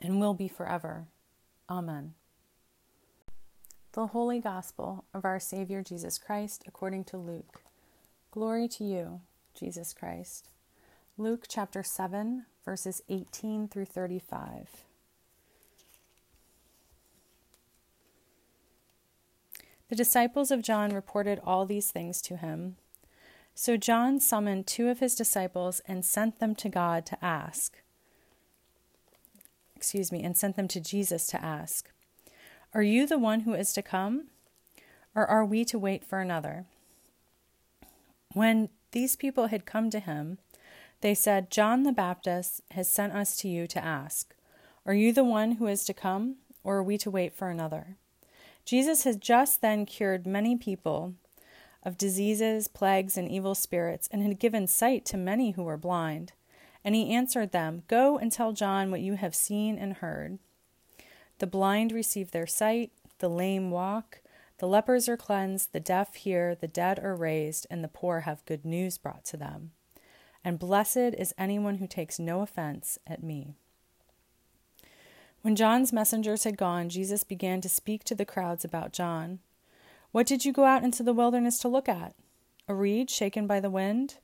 and 0.00 0.20
will 0.20 0.34
be 0.34 0.48
forever. 0.48 1.06
Amen. 1.70 2.12
The 3.92 4.08
Holy 4.08 4.40
Gospel 4.40 5.06
of 5.14 5.24
our 5.24 5.40
Savior 5.40 5.82
Jesus 5.82 6.18
Christ 6.18 6.62
according 6.68 7.04
to 7.04 7.16
Luke. 7.16 7.62
Glory 8.30 8.68
to 8.68 8.84
you, 8.84 9.22
Jesus 9.58 9.94
Christ. 9.94 10.50
Luke 11.16 11.46
chapter 11.48 11.82
7, 11.82 12.44
verses 12.66 13.00
18 13.08 13.68
through 13.68 13.86
35. 13.86 14.84
The 19.92 19.96
disciples 19.96 20.50
of 20.50 20.62
John 20.62 20.94
reported 20.94 21.38
all 21.44 21.66
these 21.66 21.90
things 21.90 22.22
to 22.22 22.38
him. 22.38 22.76
So 23.54 23.76
John 23.76 24.20
summoned 24.20 24.66
two 24.66 24.88
of 24.88 25.00
his 25.00 25.14
disciples 25.14 25.82
and 25.86 26.02
sent 26.02 26.38
them 26.38 26.54
to 26.54 26.70
God 26.70 27.04
to 27.04 27.22
ask. 27.22 27.76
Excuse 29.76 30.10
me, 30.10 30.22
and 30.22 30.34
sent 30.34 30.56
them 30.56 30.66
to 30.68 30.80
Jesus 30.80 31.26
to 31.26 31.44
ask. 31.44 31.90
Are 32.72 32.82
you 32.82 33.06
the 33.06 33.18
one 33.18 33.40
who 33.40 33.52
is 33.52 33.74
to 33.74 33.82
come? 33.82 34.28
Or 35.14 35.26
are 35.26 35.44
we 35.44 35.62
to 35.66 35.78
wait 35.78 36.06
for 36.06 36.20
another? 36.20 36.64
When 38.32 38.70
these 38.92 39.14
people 39.14 39.48
had 39.48 39.66
come 39.66 39.90
to 39.90 40.00
him, 40.00 40.38
they 41.02 41.12
said, 41.12 41.50
John 41.50 41.82
the 41.82 41.92
Baptist 41.92 42.62
has 42.70 42.90
sent 42.90 43.12
us 43.12 43.36
to 43.36 43.48
you 43.48 43.66
to 43.66 43.84
ask, 43.84 44.34
Are 44.86 44.94
you 44.94 45.12
the 45.12 45.22
one 45.22 45.56
who 45.56 45.66
is 45.66 45.84
to 45.84 45.92
come, 45.92 46.36
or 46.64 46.78
are 46.78 46.82
we 46.82 46.96
to 46.96 47.10
wait 47.10 47.34
for 47.34 47.50
another? 47.50 47.98
Jesus 48.64 49.04
had 49.04 49.20
just 49.20 49.60
then 49.60 49.86
cured 49.86 50.26
many 50.26 50.56
people 50.56 51.14
of 51.82 51.98
diseases, 51.98 52.68
plagues, 52.68 53.16
and 53.16 53.28
evil 53.28 53.54
spirits, 53.54 54.08
and 54.12 54.22
had 54.22 54.38
given 54.38 54.66
sight 54.66 55.04
to 55.06 55.16
many 55.16 55.52
who 55.52 55.64
were 55.64 55.76
blind. 55.76 56.32
And 56.84 56.94
he 56.94 57.12
answered 57.12 57.52
them, 57.52 57.82
Go 57.88 58.18
and 58.18 58.30
tell 58.30 58.52
John 58.52 58.90
what 58.90 59.00
you 59.00 59.14
have 59.14 59.34
seen 59.34 59.78
and 59.78 59.94
heard. 59.94 60.38
The 61.38 61.46
blind 61.46 61.92
receive 61.92 62.30
their 62.30 62.46
sight, 62.46 62.92
the 63.18 63.28
lame 63.28 63.70
walk, 63.70 64.20
the 64.58 64.68
lepers 64.68 65.08
are 65.08 65.16
cleansed, 65.16 65.72
the 65.72 65.80
deaf 65.80 66.14
hear, 66.14 66.54
the 66.54 66.68
dead 66.68 67.00
are 67.00 67.16
raised, 67.16 67.66
and 67.68 67.82
the 67.82 67.88
poor 67.88 68.20
have 68.20 68.46
good 68.46 68.64
news 68.64 68.96
brought 68.96 69.24
to 69.26 69.36
them. 69.36 69.72
And 70.44 70.58
blessed 70.58 71.16
is 71.18 71.34
anyone 71.36 71.76
who 71.76 71.88
takes 71.88 72.20
no 72.20 72.42
offense 72.42 72.98
at 73.06 73.22
me. 73.22 73.56
When 75.42 75.56
John's 75.56 75.92
messengers 75.92 76.44
had 76.44 76.56
gone, 76.56 76.88
Jesus 76.88 77.24
began 77.24 77.60
to 77.60 77.68
speak 77.68 78.04
to 78.04 78.14
the 78.14 78.24
crowds 78.24 78.64
about 78.64 78.92
John. 78.92 79.40
What 80.12 80.26
did 80.26 80.44
you 80.44 80.52
go 80.52 80.64
out 80.64 80.84
into 80.84 81.02
the 81.02 81.12
wilderness 81.12 81.58
to 81.58 81.68
look 81.68 81.88
at? 81.88 82.14
A 82.68 82.74
reed 82.74 83.10
shaken 83.10 83.48
by 83.48 83.58
the 83.58 83.70
wind? 83.70 84.16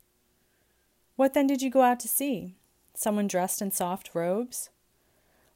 What 1.16 1.34
then 1.34 1.48
did 1.48 1.60
you 1.60 1.70
go 1.70 1.82
out 1.82 1.98
to 2.00 2.08
see? 2.08 2.54
Someone 2.94 3.26
dressed 3.26 3.60
in 3.60 3.72
soft 3.72 4.14
robes? 4.14 4.70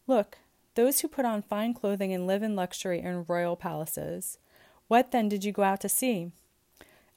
Look, 0.09 0.39
those 0.75 1.01
who 1.01 1.09
put 1.09 1.25
on 1.25 1.43
fine 1.43 1.75
clothing 1.75 2.13
and 2.13 2.27
live 2.27 2.43
in 2.43 2.57
luxury 2.57 3.01
in 3.01 3.25
royal 3.29 3.55
palaces. 3.55 4.39
What 4.89 5.13
then 5.13 5.29
did 5.29 5.45
you 5.45 5.53
go 5.53 5.63
out 5.63 5.81
to 5.83 5.89
see? 5.89 6.33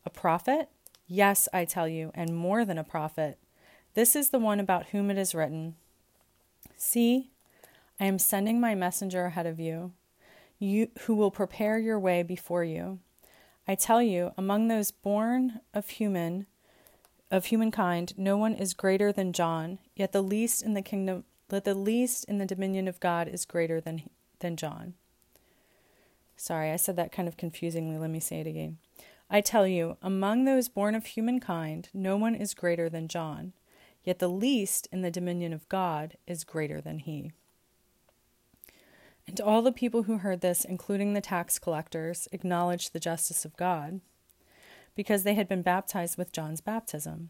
A 0.06 0.12
prophet? 0.12 0.70
Yes, 1.08 1.48
I 1.52 1.66
tell 1.66 1.88
you, 1.88 2.12
and 2.14 2.36
more 2.36 2.64
than 2.64 2.78
a 2.78 2.84
prophet. 2.84 3.40
This 3.96 4.16
is 4.16 4.30
the 4.30 4.40
one 4.40 4.60
about 4.60 4.88
whom 4.88 5.10
it 5.10 5.18
is 5.18 5.34
written 5.34 5.75
See, 6.78 7.32
I 8.00 8.06
am 8.06 8.20
sending 8.20 8.60
my 8.60 8.75
messenger 8.75 9.25
ahead 9.25 9.46
of 9.46 9.60
you, 9.60 9.94
you 10.60 10.90
who 11.02 11.16
will 11.16 11.32
prepare 11.32 11.78
your 11.78 12.00
way 12.00 12.24
before 12.24 12.64
you. 12.64 13.00
I 13.68 13.75
tell 13.75 14.02
you, 14.02 14.32
among 14.38 14.68
those 14.68 14.92
born 14.92 15.62
of 15.74 15.90
human 15.90 16.46
of 17.32 17.46
humankind, 17.46 18.14
no 18.18 18.38
one 18.38 18.54
is 18.54 18.74
greater 18.74 19.12
than 19.12 19.34
John, 19.34 19.80
yet 19.96 20.12
the 20.12 20.22
least 20.22 20.62
in 20.62 20.74
the 20.74 20.82
kingdom 20.82 21.24
let 21.52 21.64
the 21.64 21.75
least 21.75 22.25
in 22.25 22.40
the 22.40 22.46
dominion 22.46 22.88
of 22.88 23.00
God 23.00 23.28
is 23.28 23.46
greater 23.46 23.80
than, 23.80 24.10
than 24.40 24.56
John. 24.56 24.96
Sorry, 26.36 26.72
I 26.72 26.75
said 26.75 26.96
that 26.96 27.12
kind 27.12 27.28
of 27.28 27.38
confusingly. 27.38 27.98
Let 27.98 28.10
me 28.10 28.20
say 28.20 28.40
it 28.40 28.48
again. 28.48 28.78
I 29.30 29.42
tell 29.42 29.68
you, 29.68 29.98
among 30.02 30.46
those 30.46 30.70
born 30.70 30.96
of 30.96 31.06
humankind, 31.06 31.90
no 31.94 32.18
one 32.18 32.36
is 32.36 32.54
greater 32.54 32.90
than 32.90 33.08
John. 33.08 33.54
yet 34.04 34.20
the 34.20 34.30
least 34.30 34.88
in 34.92 35.02
the 35.02 35.12
dominion 35.12 35.52
of 35.52 35.68
God 35.68 36.16
is 36.28 36.44
greater 36.44 36.80
than 36.80 37.00
he. 37.00 37.32
And 39.27 39.41
all 39.41 39.62
the 39.62 39.72
people 39.72 40.03
who 40.03 40.20
heard 40.20 40.41
this, 40.41 40.63
including 40.63 41.13
the 41.13 41.22
tax 41.22 41.58
collectors, 41.60 42.27
acknowledged 42.32 42.94
the 42.94 43.00
justice 43.00 43.44
of 43.44 43.58
God, 43.58 44.01
because 44.96 45.24
they 45.24 45.34
had 45.34 45.48
been 45.48 45.62
baptized 45.62 46.17
with 46.17 46.32
John's 46.32 46.62
baptism. 46.62 47.29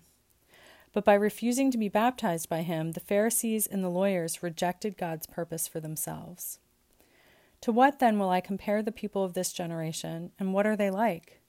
But 0.94 1.06
by 1.06 1.14
refusing 1.14 1.72
to 1.72 1.78
be 1.78 1.90
baptized 1.90 2.48
by 2.48 2.62
him, 2.62 2.92
the 2.92 3.00
Pharisees 3.00 3.68
and 3.68 3.84
the 3.84 3.90
lawyers 3.90 4.44
rejected 4.44 4.98
God's 4.98 5.28
purpose 5.28 5.68
for 5.68 5.80
themselves. 5.80 6.60
To 7.62 7.72
what 7.72 8.00
then 8.00 8.20
will 8.20 8.30
I 8.30 8.42
compare 8.42 8.84
the 8.84 8.92
people 8.92 9.24
of 9.24 9.34
this 9.34 9.52
generation, 9.52 10.32
and 10.40 10.54
what 10.54 10.68
are 10.68 10.76
they 10.76 10.90
like? 10.92 11.42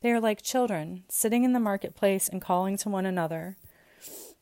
They 0.00 0.10
are 0.10 0.20
like 0.20 0.42
children, 0.42 1.04
sitting 1.08 1.44
in 1.44 1.52
the 1.52 1.60
marketplace 1.60 2.28
and 2.28 2.42
calling 2.42 2.76
to 2.78 2.88
one 2.88 3.06
another. 3.06 3.56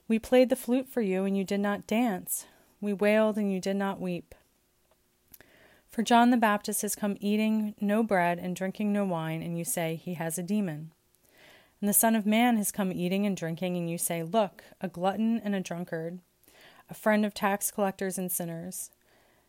We 0.06 0.18
played 0.18 0.48
the 0.48 0.56
flute 0.56 0.88
for 0.88 1.02
you, 1.02 1.24
and 1.24 1.36
you 1.36 1.44
did 1.44 1.60
not 1.60 1.86
dance. 1.86 2.46
We 2.80 2.92
wailed, 2.92 3.36
and 3.36 3.52
you 3.52 3.60
did 3.60 3.76
not 3.76 4.00
weep. 4.00 4.34
For 5.90 6.02
John 6.02 6.30
the 6.30 6.37
Baptist 6.37 6.83
has 6.83 6.95
come 6.95 7.16
eating 7.21 7.75
no 7.80 8.02
bread 8.02 8.38
and 8.38 8.54
drinking 8.54 8.92
no 8.92 9.04
wine, 9.04 9.42
and 9.42 9.59
you 9.59 9.64
say, 9.64 9.97
He 9.97 10.14
has 10.14 10.38
a 10.38 10.42
demon. 10.42 10.92
And 11.80 11.88
the 11.88 11.95
Son 11.95 12.14
of 12.14 12.26
Man 12.26 12.57
has 12.57 12.71
come 12.71 12.92
eating 12.92 13.25
and 13.25 13.37
drinking, 13.37 13.76
and 13.76 13.90
you 13.90 13.99
say, 13.99 14.23
Look, 14.23 14.64
a 14.80 14.88
glutton 14.88 15.40
and 15.42 15.54
a 15.54 15.61
drunkard, 15.61 16.18
a 16.90 16.95
friend 16.95 17.25
of 17.25 17.35
tax 17.35 17.71
collectors 17.71 18.18
and 18.18 18.30
sinners. 18.30 18.90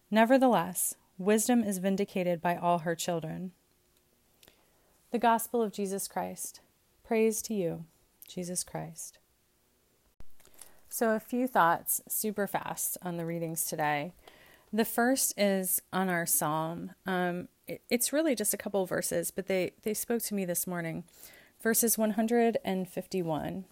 Nevertheless, 0.09 0.95
wisdom 1.17 1.63
is 1.63 1.77
vindicated 1.79 2.41
by 2.41 2.55
all 2.55 2.79
her 2.79 2.95
children. 2.95 3.51
The 5.11 5.19
Gospel 5.19 5.61
of 5.61 5.73
Jesus 5.73 6.07
Christ. 6.07 6.61
Praise 7.03 7.41
to 7.43 7.53
you, 7.53 7.85
Jesus 8.27 8.63
Christ. 8.63 9.17
So, 10.87 11.11
a 11.11 11.19
few 11.19 11.47
thoughts 11.47 12.01
super 12.07 12.47
fast 12.47 12.97
on 13.01 13.17
the 13.17 13.25
readings 13.25 13.65
today. 13.65 14.13
The 14.71 14.85
first 14.85 15.33
is 15.37 15.81
on 15.91 16.09
our 16.09 16.25
psalm. 16.25 16.91
Um, 17.05 17.47
it, 17.67 17.81
it's 17.89 18.13
really 18.13 18.35
just 18.35 18.53
a 18.53 18.57
couple 18.57 18.85
verses, 18.85 19.31
but 19.31 19.47
they, 19.47 19.71
they 19.83 19.93
spoke 19.93 20.21
to 20.23 20.35
me 20.35 20.45
this 20.45 20.67
morning. 20.67 21.03
Verses 21.61 21.97
151, 21.97 23.65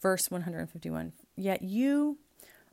verse 0.00 0.30
151. 0.30 1.12
Yet 1.36 1.62
you 1.62 2.18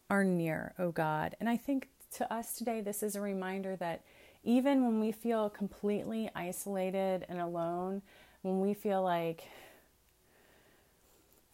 are 0.10 0.24
near, 0.24 0.74
O 0.78 0.92
God. 0.92 1.36
And 1.40 1.50
I 1.50 1.58
think 1.58 1.88
to 2.18 2.32
us 2.32 2.54
today, 2.54 2.82
this 2.82 3.02
is 3.02 3.16
a 3.16 3.22
reminder 3.22 3.76
that 3.78 4.02
even 4.44 4.84
when 4.86 5.00
we 5.00 5.12
feel 5.12 5.50
completely 5.50 6.30
isolated 6.36 7.26
and 7.30 7.40
alone, 7.40 8.02
when 8.42 8.60
we 8.60 8.74
feel 8.74 9.02
like 9.02 9.46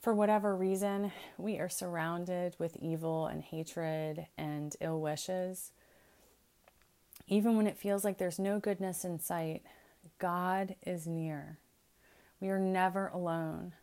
for 0.01 0.13
whatever 0.13 0.55
reason, 0.55 1.11
we 1.37 1.59
are 1.59 1.69
surrounded 1.69 2.55
with 2.57 2.75
evil 2.77 3.27
and 3.27 3.43
hatred 3.43 4.27
and 4.37 4.75
ill 4.81 4.99
wishes. 4.99 5.71
Even 7.27 7.57
when 7.57 7.67
it 7.67 7.77
feels 7.77 8.03
like 8.03 8.17
there's 8.17 8.39
no 8.39 8.59
goodness 8.59 9.03
in 9.03 9.19
sight, 9.19 9.63
God 10.17 10.75
is 10.85 11.05
near. 11.07 11.59
We 12.39 12.49
are 12.49 12.59
never 12.59 13.07
alone. 13.07 13.73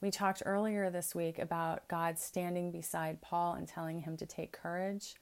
We 0.00 0.10
talked 0.10 0.42
earlier 0.44 0.90
this 0.90 1.14
week 1.14 1.38
about 1.38 1.86
God 1.88 2.18
standing 2.18 2.70
beside 2.70 3.20
Paul 3.20 3.54
and 3.54 3.66
telling 3.66 4.00
him 4.00 4.16
to 4.18 4.26
take 4.26 4.52
courage. 4.52 5.14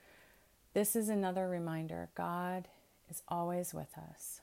This 0.75 0.97
is 0.97 1.09
another 1.09 1.49
reminder 1.49 2.11
God 2.15 2.69
is 3.09 3.23
always 3.29 3.73
with 3.75 3.97
us. 4.11 4.41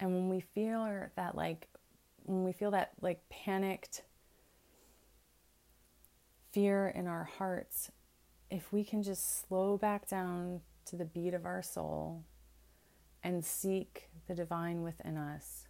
And 0.00 0.14
when 0.14 0.28
we 0.28 0.40
feel 0.40 1.08
that 1.16 1.36
like 1.36 1.68
when 2.24 2.44
we 2.44 2.52
feel 2.52 2.70
that 2.72 2.92
like 3.00 3.28
panicked 3.28 4.02
fear 6.52 6.88
in 6.88 7.06
our 7.06 7.24
hearts, 7.24 7.90
if 8.50 8.72
we 8.72 8.84
can 8.84 9.02
just 9.02 9.46
slow 9.46 9.76
back 9.76 10.08
down 10.08 10.60
to 10.86 10.96
the 10.96 11.04
beat 11.04 11.34
of 11.34 11.46
our 11.46 11.62
soul 11.62 12.24
and 13.22 13.44
seek 13.44 14.08
the 14.26 14.34
divine 14.34 14.82
within 14.82 15.16
us, 15.16 15.68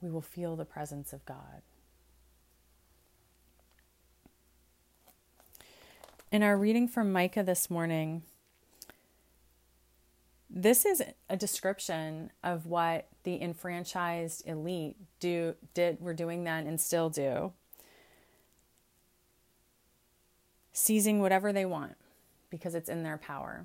we 0.00 0.10
will 0.10 0.22
feel 0.22 0.56
the 0.56 0.64
presence 0.64 1.12
of 1.12 1.24
God. 1.24 1.62
In 6.30 6.42
our 6.42 6.56
reading 6.56 6.88
from 6.88 7.12
Micah 7.12 7.42
this 7.42 7.70
morning, 7.70 8.22
this 10.50 10.84
is 10.84 11.02
a 11.28 11.36
description 11.36 12.30
of 12.42 12.66
what 12.66 13.08
the 13.22 13.40
enfranchised 13.40 14.46
elite 14.46 14.96
do 15.20 15.54
did 15.74 16.00
were 16.00 16.14
doing 16.14 16.44
then 16.44 16.66
and 16.66 16.80
still 16.80 17.10
do. 17.10 17.52
Seizing 20.72 21.20
whatever 21.20 21.52
they 21.52 21.64
want 21.64 21.96
because 22.56 22.74
it's 22.74 22.88
in 22.88 23.02
their 23.02 23.18
power. 23.18 23.64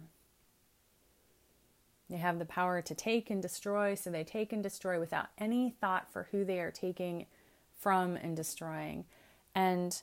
They 2.10 2.18
have 2.18 2.40
the 2.40 2.46
power 2.46 2.82
to 2.82 2.94
take 2.94 3.30
and 3.30 3.42
destroy, 3.42 3.96
so 3.96 4.10
they 4.10 4.26
take 4.26 4.52
and 4.52 4.62
destroy 4.62 5.00
without 5.00 5.28
any 5.38 5.76
thought 5.80 6.12
for 6.12 6.28
who 6.32 6.44
they 6.44 6.60
are 6.60 6.72
taking 6.72 7.26
from 7.80 8.18
and 8.18 8.36
destroying. 8.36 9.06
And 9.56 10.02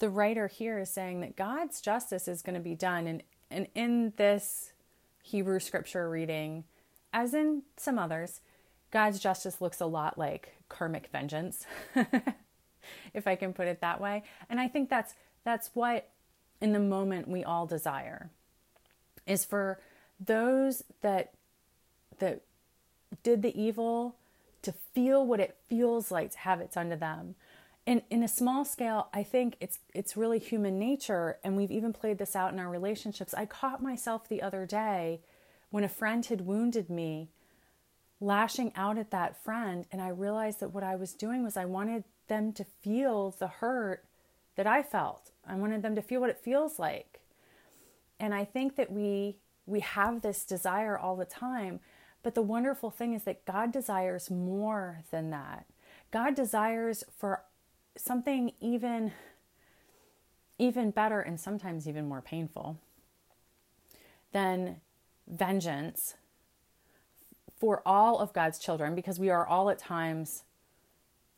the 0.00 0.08
writer 0.08 0.46
here 0.46 0.78
is 0.78 0.88
saying 0.88 1.20
that 1.20 1.36
God's 1.36 1.82
justice 1.82 2.26
is 2.26 2.40
going 2.40 2.54
to 2.54 2.60
be 2.60 2.74
done. 2.74 3.06
And, 3.06 3.22
and 3.50 3.66
in 3.74 4.14
this 4.16 4.72
Hebrew 5.22 5.60
scripture 5.60 6.08
reading, 6.08 6.64
as 7.12 7.34
in 7.34 7.64
some 7.76 7.98
others, 7.98 8.40
God's 8.90 9.18
justice 9.18 9.60
looks 9.60 9.80
a 9.80 9.86
lot 9.86 10.16
like 10.16 10.54
karmic 10.70 11.08
vengeance, 11.12 11.66
if 13.14 13.26
I 13.26 13.36
can 13.36 13.52
put 13.52 13.68
it 13.68 13.82
that 13.82 14.00
way. 14.00 14.22
And 14.48 14.58
I 14.58 14.68
think 14.68 14.88
that's 14.88 15.14
that's 15.44 15.70
what 15.74 16.08
in 16.64 16.72
the 16.72 16.80
moment 16.80 17.28
we 17.28 17.44
all 17.44 17.66
desire 17.66 18.30
is 19.26 19.44
for 19.44 19.78
those 20.18 20.82
that 21.02 21.34
that 22.20 22.40
did 23.22 23.42
the 23.42 23.60
evil 23.60 24.16
to 24.62 24.72
feel 24.72 25.26
what 25.26 25.40
it 25.40 25.58
feels 25.68 26.10
like 26.10 26.30
to 26.30 26.38
have 26.38 26.62
it 26.62 26.72
done 26.72 26.88
to 26.88 26.96
them. 26.96 27.34
In 27.84 28.00
in 28.08 28.22
a 28.22 28.28
small 28.28 28.64
scale, 28.64 29.08
I 29.12 29.22
think 29.22 29.56
it's 29.60 29.80
it's 29.92 30.16
really 30.16 30.38
human 30.38 30.78
nature 30.78 31.36
and 31.44 31.54
we've 31.54 31.70
even 31.70 31.92
played 31.92 32.16
this 32.16 32.34
out 32.34 32.54
in 32.54 32.58
our 32.58 32.70
relationships. 32.70 33.34
I 33.34 33.44
caught 33.44 33.82
myself 33.82 34.26
the 34.26 34.40
other 34.40 34.64
day 34.64 35.20
when 35.68 35.84
a 35.84 35.88
friend 36.00 36.24
had 36.24 36.46
wounded 36.46 36.88
me 36.88 37.28
lashing 38.20 38.72
out 38.74 38.96
at 38.96 39.10
that 39.10 39.36
friend 39.44 39.84
and 39.92 40.00
I 40.00 40.08
realized 40.08 40.60
that 40.60 40.72
what 40.72 40.82
I 40.82 40.96
was 40.96 41.12
doing 41.12 41.44
was 41.44 41.58
I 41.58 41.66
wanted 41.66 42.04
them 42.28 42.54
to 42.54 42.64
feel 42.64 43.32
the 43.38 43.48
hurt 43.48 44.06
that 44.56 44.66
I 44.66 44.82
felt. 44.82 45.30
I 45.46 45.54
wanted 45.54 45.82
them 45.82 45.94
to 45.94 46.02
feel 46.02 46.20
what 46.20 46.30
it 46.30 46.38
feels 46.38 46.78
like. 46.78 47.20
And 48.20 48.34
I 48.34 48.44
think 48.44 48.76
that 48.76 48.92
we 48.92 49.36
we 49.66 49.80
have 49.80 50.20
this 50.20 50.44
desire 50.44 50.98
all 50.98 51.16
the 51.16 51.24
time, 51.24 51.80
but 52.22 52.34
the 52.34 52.42
wonderful 52.42 52.90
thing 52.90 53.14
is 53.14 53.24
that 53.24 53.46
God 53.46 53.72
desires 53.72 54.30
more 54.30 55.02
than 55.10 55.30
that. 55.30 55.64
God 56.10 56.34
desires 56.34 57.02
for 57.16 57.42
something 57.96 58.52
even 58.60 59.12
even 60.58 60.90
better 60.90 61.20
and 61.20 61.40
sometimes 61.40 61.88
even 61.88 62.08
more 62.08 62.20
painful 62.20 62.78
than 64.32 64.80
vengeance 65.26 66.14
for 67.58 67.82
all 67.86 68.18
of 68.18 68.32
God's 68.32 68.58
children 68.58 68.94
because 68.94 69.18
we 69.18 69.30
are 69.30 69.46
all 69.46 69.70
at 69.70 69.78
times 69.78 70.44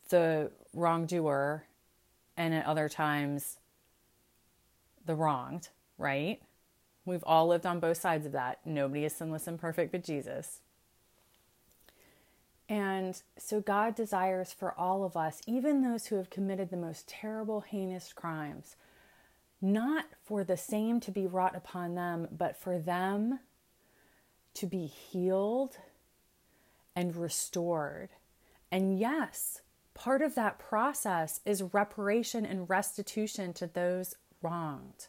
the 0.09 0.51
wrongdoer 0.73 1.66
and 2.37 2.53
at 2.53 2.65
other 2.65 2.87
times 2.87 3.57
the 5.05 5.15
wronged, 5.15 5.69
right? 5.97 6.39
We've 7.05 7.23
all 7.25 7.47
lived 7.47 7.65
on 7.65 7.79
both 7.79 7.97
sides 7.97 8.25
of 8.25 8.31
that. 8.33 8.59
Nobody 8.65 9.03
is 9.05 9.15
sinless 9.15 9.47
and 9.47 9.59
perfect 9.59 9.91
but 9.91 10.03
Jesus. 10.03 10.61
And 12.69 13.21
so 13.37 13.61
God 13.61 13.95
desires 13.95 14.51
for 14.51 14.77
all 14.77 15.05
of 15.05 15.15
us, 15.15 15.41
even 15.47 15.81
those 15.81 16.07
who 16.07 16.17
have 16.17 16.29
committed 16.29 16.69
the 16.69 16.77
most 16.77 17.07
terrible, 17.07 17.61
heinous 17.61 18.11
crimes, 18.11 18.75
not 19.61 20.05
for 20.23 20.43
the 20.43 20.57
same 20.57 20.99
to 20.99 21.11
be 21.11 21.25
wrought 21.25 21.55
upon 21.55 21.95
them, 21.95 22.27
but 22.29 22.57
for 22.57 22.77
them 22.77 23.39
to 24.55 24.65
be 24.65 24.85
healed 24.85 25.77
and 26.95 27.15
restored. 27.15 28.09
And 28.69 28.99
yes, 28.99 29.61
part 29.97 30.21
of 30.21 30.35
that 30.35 30.59
process 30.59 31.41
is 31.43 31.63
reparation 31.73 32.45
and 32.45 32.69
restitution 32.69 33.51
to 33.51 33.65
those 33.65 34.15
wronged. 34.43 35.07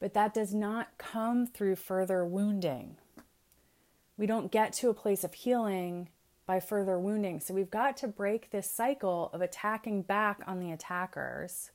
But 0.00 0.14
that 0.14 0.34
does 0.34 0.52
not 0.52 0.98
come 0.98 1.46
through 1.46 1.76
further 1.76 2.24
wounding. 2.24 2.96
We 4.16 4.26
don't 4.26 4.50
get 4.50 4.72
to 4.74 4.90
a 4.90 4.94
place 4.94 5.22
of 5.22 5.32
healing 5.32 6.08
by 6.44 6.58
further 6.58 6.98
wounding. 6.98 7.38
So 7.38 7.54
we've 7.54 7.70
got 7.70 7.96
to 7.98 8.08
break 8.08 8.50
this 8.50 8.68
cycle 8.68 9.30
of 9.32 9.42
attacking 9.42 10.02
back 10.02 10.42
on 10.46 10.58
the 10.58 10.72
attackers 10.72 11.70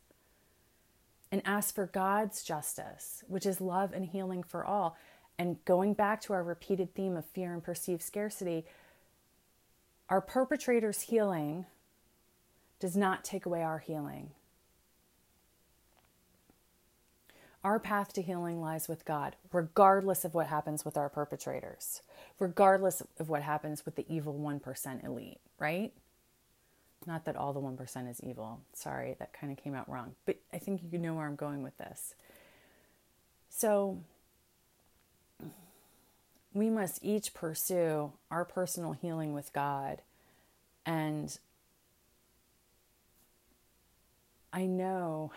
and 1.34 1.42
ask 1.46 1.74
for 1.74 1.88
God's 1.88 2.44
justice, 2.44 3.24
which 3.28 3.48
is 3.48 3.60
love 3.60 3.92
and 3.92 4.06
healing 4.06 4.44
for 4.44 4.64
all. 4.64 4.96
And 5.40 5.58
going 5.66 5.96
back 5.96 6.22
to 6.22 6.34
our 6.34 6.44
repeated 6.44 6.94
theme 6.94 7.18
of 7.18 7.26
fear 7.26 7.54
and 7.54 7.64
perceived 7.64 8.04
scarcity, 8.04 8.66
our 10.10 10.22
perpetrator's 10.22 11.02
healing 11.02 11.66
does 12.80 12.96
not 12.96 13.24
take 13.24 13.48
away 13.48 13.64
our 13.64 13.80
healing. 13.80 14.30
Our 17.64 17.80
path 17.80 18.14
to 18.14 18.22
healing 18.22 18.62
lies 18.62 18.88
with 18.88 19.04
God, 19.04 19.36
regardless 19.52 20.26
of 20.26 20.36
what 20.36 20.46
happens 20.46 20.86
with 20.86 20.98
our 20.98 21.10
perpetrators, 21.10 22.04
regardless 22.38 23.02
of 23.18 23.30
what 23.30 23.42
happens 23.42 23.86
with 23.86 23.96
the 23.96 24.06
evil 24.08 24.36
1% 24.36 25.04
elite, 25.04 25.40
right? 25.58 25.94
Not 27.06 27.26
that 27.26 27.36
all 27.36 27.54
the 27.54 27.60
1% 27.60 28.10
is 28.10 28.22
evil. 28.22 28.62
Sorry, 28.74 29.16
that 29.20 29.34
kind 29.34 29.52
of 29.52 29.62
came 29.62 29.76
out 29.76 29.90
wrong. 29.90 30.16
But 30.26 30.38
I 30.54 30.58
think 30.58 30.82
you 30.92 31.00
know 31.00 31.14
where 31.14 31.26
I'm 31.26 31.36
going 31.36 31.64
with 31.64 31.78
this. 31.78 32.16
So, 33.50 34.00
we 36.54 36.70
must 36.70 37.04
each 37.04 37.34
pursue 37.34 38.14
our 38.30 38.46
personal 38.46 38.94
healing 38.94 39.34
with 39.34 39.52
God. 39.54 40.02
And 40.86 41.38
I 44.52 44.66
know, 44.66 45.32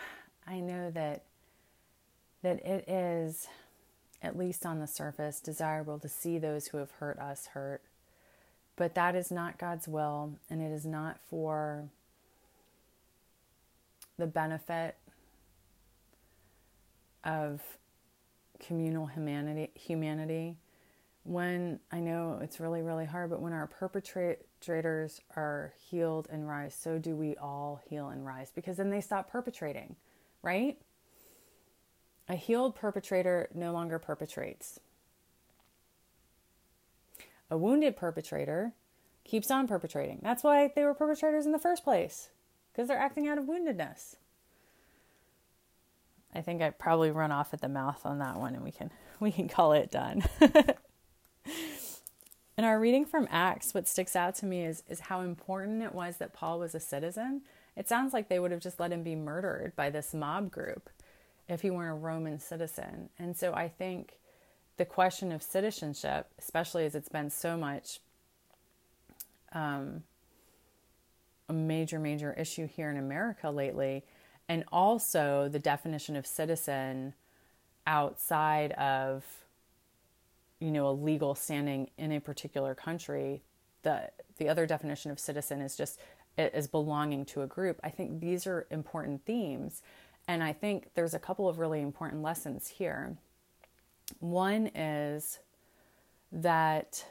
I 0.46 0.60
know 0.60 0.90
that 0.90 1.22
that 2.42 2.64
it 2.64 2.88
is, 2.88 3.48
at 4.22 4.38
least 4.38 4.64
on 4.64 4.78
the 4.78 4.86
surface, 4.86 5.40
desirable 5.40 5.98
to 5.98 6.08
see 6.08 6.38
those 6.38 6.68
who 6.68 6.78
have 6.78 6.92
hurt 6.92 7.18
us 7.18 7.46
hurt. 7.46 7.82
But 8.76 8.94
that 8.94 9.14
is 9.14 9.30
not 9.30 9.58
God's 9.58 9.88
will, 9.88 10.34
and 10.50 10.60
it 10.60 10.70
is 10.70 10.84
not 10.84 11.18
for 11.30 11.88
the 14.18 14.26
benefit 14.26 14.96
of 17.24 17.60
communal 18.60 19.06
humanity 19.06 19.70
humanity 19.74 20.56
when 21.26 21.80
I 21.90 21.98
know 21.98 22.38
it's 22.40 22.60
really, 22.60 22.82
really 22.82 23.04
hard, 23.04 23.30
but 23.30 23.40
when 23.40 23.52
our 23.52 23.66
perpetrators 23.66 25.20
are 25.34 25.72
healed 25.90 26.28
and 26.30 26.48
rise, 26.48 26.74
so 26.74 26.98
do 26.98 27.16
we 27.16 27.36
all 27.36 27.80
heal 27.88 28.08
and 28.08 28.24
rise 28.24 28.52
because 28.54 28.76
then 28.76 28.90
they 28.90 29.00
stop 29.00 29.28
perpetrating, 29.28 29.96
right? 30.42 30.78
A 32.28 32.36
healed 32.36 32.76
perpetrator 32.76 33.48
no 33.54 33.72
longer 33.72 33.98
perpetrates. 33.98 34.78
A 37.50 37.56
wounded 37.56 37.96
perpetrator 37.96 38.72
keeps 39.24 39.50
on 39.50 39.66
perpetrating. 39.66 40.20
That's 40.22 40.44
why 40.44 40.72
they 40.74 40.84
were 40.84 40.94
perpetrators 40.94 41.46
in 41.46 41.52
the 41.52 41.58
first 41.58 41.84
place, 41.84 42.30
because 42.72 42.88
they're 42.88 42.98
acting 42.98 43.28
out 43.28 43.38
of 43.38 43.44
woundedness. 43.44 44.16
I 46.34 46.42
think 46.42 46.60
I 46.60 46.70
probably 46.70 47.10
run 47.10 47.32
off 47.32 47.54
at 47.54 47.60
the 47.60 47.68
mouth 47.68 48.04
on 48.04 48.18
that 48.18 48.36
one 48.36 48.54
and 48.54 48.62
we 48.62 48.70
can 48.70 48.90
we 49.20 49.32
can 49.32 49.48
call 49.48 49.72
it 49.72 49.90
done. 49.90 50.22
In 52.58 52.64
our 52.64 52.80
reading 52.80 53.04
from 53.04 53.28
Acts, 53.30 53.74
what 53.74 53.86
sticks 53.86 54.16
out 54.16 54.34
to 54.36 54.46
me 54.46 54.64
is, 54.64 54.82
is 54.88 55.00
how 55.00 55.20
important 55.20 55.82
it 55.82 55.94
was 55.94 56.16
that 56.16 56.32
Paul 56.32 56.58
was 56.58 56.74
a 56.74 56.80
citizen. 56.80 57.42
It 57.76 57.86
sounds 57.86 58.14
like 58.14 58.28
they 58.28 58.38
would 58.38 58.50
have 58.50 58.62
just 58.62 58.80
let 58.80 58.92
him 58.92 59.02
be 59.02 59.14
murdered 59.14 59.76
by 59.76 59.90
this 59.90 60.14
mob 60.14 60.50
group 60.50 60.88
if 61.48 61.60
he 61.60 61.70
weren't 61.70 61.92
a 61.92 62.00
Roman 62.00 62.40
citizen. 62.40 63.10
And 63.18 63.36
so 63.36 63.52
I 63.52 63.68
think 63.68 64.18
the 64.76 64.84
question 64.84 65.32
of 65.32 65.42
citizenship, 65.42 66.28
especially 66.38 66.84
as 66.84 66.94
it's 66.94 67.08
been 67.08 67.30
so 67.30 67.56
much 67.56 68.00
um, 69.52 70.02
a 71.48 71.52
major, 71.52 71.98
major 71.98 72.32
issue 72.34 72.66
here 72.66 72.90
in 72.90 72.96
America 72.96 73.50
lately, 73.50 74.04
and 74.48 74.64
also 74.70 75.48
the 75.48 75.58
definition 75.58 76.16
of 76.16 76.26
citizen 76.26 77.14
outside 77.86 78.72
of 78.72 79.24
you 80.58 80.70
know 80.70 80.88
a 80.88 80.92
legal 80.92 81.34
standing 81.34 81.88
in 81.98 82.10
a 82.10 82.20
particular 82.20 82.74
country 82.74 83.42
the 83.82 84.10
the 84.38 84.48
other 84.48 84.66
definition 84.66 85.12
of 85.12 85.20
citizen 85.20 85.60
is 85.60 85.76
just 85.76 86.00
is 86.36 86.66
belonging 86.66 87.24
to 87.24 87.42
a 87.42 87.46
group 87.46 87.78
i 87.84 87.90
think 87.90 88.18
these 88.20 88.44
are 88.44 88.66
important 88.70 89.24
themes 89.24 89.82
and 90.28 90.42
I 90.42 90.52
think 90.52 90.88
there's 90.94 91.14
a 91.14 91.18
couple 91.18 91.48
of 91.48 91.58
really 91.58 91.80
important 91.80 92.22
lessons 92.22 92.68
here. 92.68 93.16
One 94.20 94.68
is 94.74 95.38
that 96.32 97.04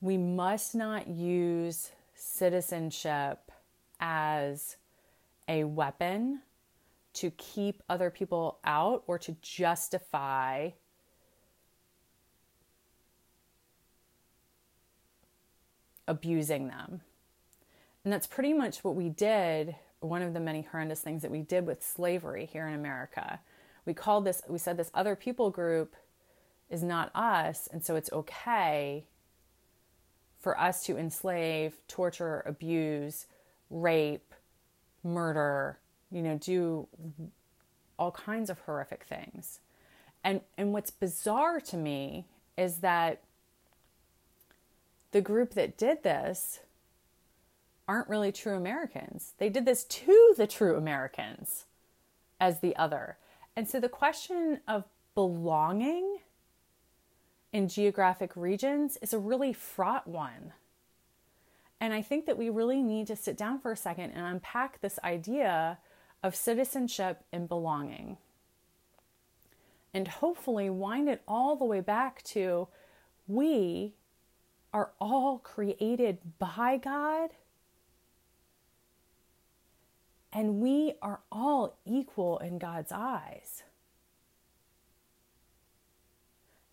we 0.00 0.16
must 0.16 0.74
not 0.74 1.08
use 1.08 1.90
citizenship 2.14 3.50
as 4.00 4.76
a 5.48 5.64
weapon 5.64 6.42
to 7.14 7.30
keep 7.32 7.82
other 7.88 8.10
people 8.10 8.58
out 8.64 9.02
or 9.06 9.18
to 9.18 9.34
justify 9.42 10.70
abusing 16.06 16.68
them. 16.68 17.00
And 18.04 18.12
that's 18.12 18.26
pretty 18.26 18.52
much 18.52 18.84
what 18.84 18.94
we 18.94 19.08
did 19.08 19.74
one 20.00 20.22
of 20.22 20.32
the 20.32 20.40
many 20.40 20.62
horrendous 20.62 21.00
things 21.00 21.22
that 21.22 21.30
we 21.30 21.42
did 21.42 21.66
with 21.66 21.84
slavery 21.84 22.48
here 22.52 22.66
in 22.68 22.74
America. 22.74 23.40
We 23.88 23.94
called 23.94 24.26
this, 24.26 24.42
we 24.46 24.58
said 24.58 24.76
this 24.76 24.90
other 24.92 25.16
people 25.16 25.48
group 25.48 25.96
is 26.68 26.82
not 26.82 27.10
us, 27.14 27.70
and 27.72 27.82
so 27.82 27.96
it's 27.96 28.12
okay 28.12 29.04
for 30.38 30.60
us 30.60 30.84
to 30.84 30.98
enslave, 30.98 31.72
torture, 31.88 32.42
abuse, 32.44 33.24
rape, 33.70 34.34
murder, 35.02 35.78
you 36.12 36.20
know, 36.20 36.36
do 36.36 36.86
all 37.98 38.10
kinds 38.10 38.50
of 38.50 38.58
horrific 38.60 39.04
things. 39.04 39.60
And 40.22 40.42
and 40.58 40.74
what's 40.74 40.90
bizarre 40.90 41.58
to 41.60 41.78
me 41.78 42.26
is 42.58 42.80
that 42.80 43.22
the 45.12 45.22
group 45.22 45.54
that 45.54 45.78
did 45.78 46.02
this 46.02 46.60
aren't 47.88 48.10
really 48.10 48.32
true 48.32 48.54
Americans. 48.54 49.32
They 49.38 49.48
did 49.48 49.64
this 49.64 49.84
to 49.84 50.34
the 50.36 50.46
true 50.46 50.76
Americans 50.76 51.64
as 52.38 52.60
the 52.60 52.76
other. 52.76 53.16
And 53.58 53.68
so 53.68 53.80
the 53.80 53.88
question 53.88 54.60
of 54.68 54.84
belonging 55.16 56.18
in 57.52 57.66
geographic 57.66 58.36
regions 58.36 58.96
is 59.02 59.12
a 59.12 59.18
really 59.18 59.52
fraught 59.52 60.06
one. 60.06 60.52
And 61.80 61.92
I 61.92 62.00
think 62.00 62.26
that 62.26 62.38
we 62.38 62.50
really 62.50 62.84
need 62.84 63.08
to 63.08 63.16
sit 63.16 63.36
down 63.36 63.58
for 63.58 63.72
a 63.72 63.76
second 63.76 64.12
and 64.12 64.24
unpack 64.24 64.80
this 64.80 65.00
idea 65.02 65.78
of 66.22 66.36
citizenship 66.36 67.24
and 67.32 67.48
belonging. 67.48 68.18
And 69.92 70.06
hopefully 70.06 70.70
wind 70.70 71.08
it 71.08 71.22
all 71.26 71.56
the 71.56 71.64
way 71.64 71.80
back 71.80 72.22
to 72.26 72.68
we 73.26 73.94
are 74.72 74.92
all 75.00 75.38
created 75.38 76.18
by 76.38 76.76
God 76.76 77.30
and 80.32 80.60
we 80.60 80.94
are 81.00 81.20
all 81.32 81.78
equal 81.84 82.38
in 82.38 82.58
God's 82.58 82.92
eyes. 82.92 83.62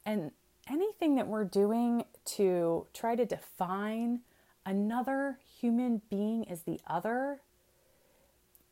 And 0.06 0.32
anything 0.70 1.15
that 1.15 1.28
we're 1.28 1.46
doing 1.46 2.06
to 2.26 2.88
try 2.94 3.15
to 3.15 3.26
define 3.26 4.22
another 4.65 5.39
human 5.60 6.02
being 6.10 6.50
as 6.50 6.63
the 6.63 6.80
other 6.86 7.41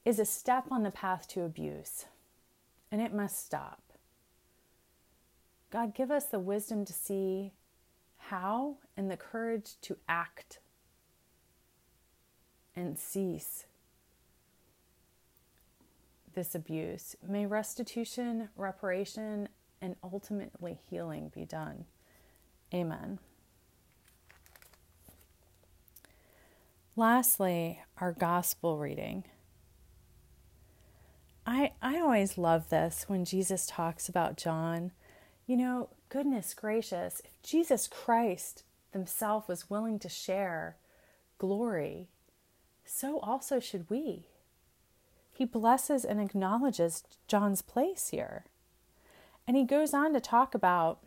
is 0.06 0.20
a 0.20 0.26
step 0.26 0.66
on 0.70 0.84
the 0.84 0.92
path 0.92 1.28
to 1.30 1.44
abuse. 1.44 2.06
And 2.92 3.02
it 3.02 3.14
must 3.14 3.44
stop. 3.44 3.82
God, 5.72 5.96
give 5.96 6.12
us 6.12 6.26
the 6.26 6.40
wisdom 6.40 6.86
to 6.86 6.94
see 6.94 7.54
how 8.18 8.78
and 8.96 9.10
the 9.10 9.18
courage 9.18 9.72
to 9.82 9.98
act 10.08 10.60
and 12.76 12.98
cease 12.98 13.66
this 16.34 16.56
abuse. 16.56 17.16
May 17.28 17.46
restitution, 17.46 18.50
reparation, 18.56 19.50
and 19.82 19.96
ultimately 20.04 20.80
healing 20.90 21.32
be 21.34 21.46
done. 21.46 21.86
Amen. 22.74 23.20
Lastly, 26.96 27.82
our 27.98 28.12
gospel 28.12 28.78
reading. 28.78 29.24
I, 31.46 31.72
I 31.82 32.00
always 32.00 32.38
love 32.38 32.70
this 32.70 33.06
when 33.08 33.26
Jesus 33.26 33.66
talks 33.66 34.08
about 34.08 34.38
John. 34.38 34.92
You 35.46 35.58
know, 35.58 35.90
goodness 36.10 36.54
gracious, 36.54 37.22
if 37.26 37.42
Jesus 37.42 37.88
Christ 37.88 38.64
himself 38.92 39.48
was 39.48 39.70
willing 39.70 40.00
to 40.00 40.10
share 40.10 40.78
glory, 41.38 42.08
so 42.86 43.20
also 43.20 43.60
should 43.60 43.90
we 43.90 44.28
he 45.34 45.46
blesses 45.46 46.06
and 46.06 46.22
acknowledges 46.22 47.04
John's 47.28 47.62
place 47.62 48.10
here. 48.10 48.46
And 49.48 49.58
he 49.58 49.66
goes 49.66 49.94
on 49.94 50.14
to 50.14 50.22
talk 50.22 50.56
about 50.56 51.00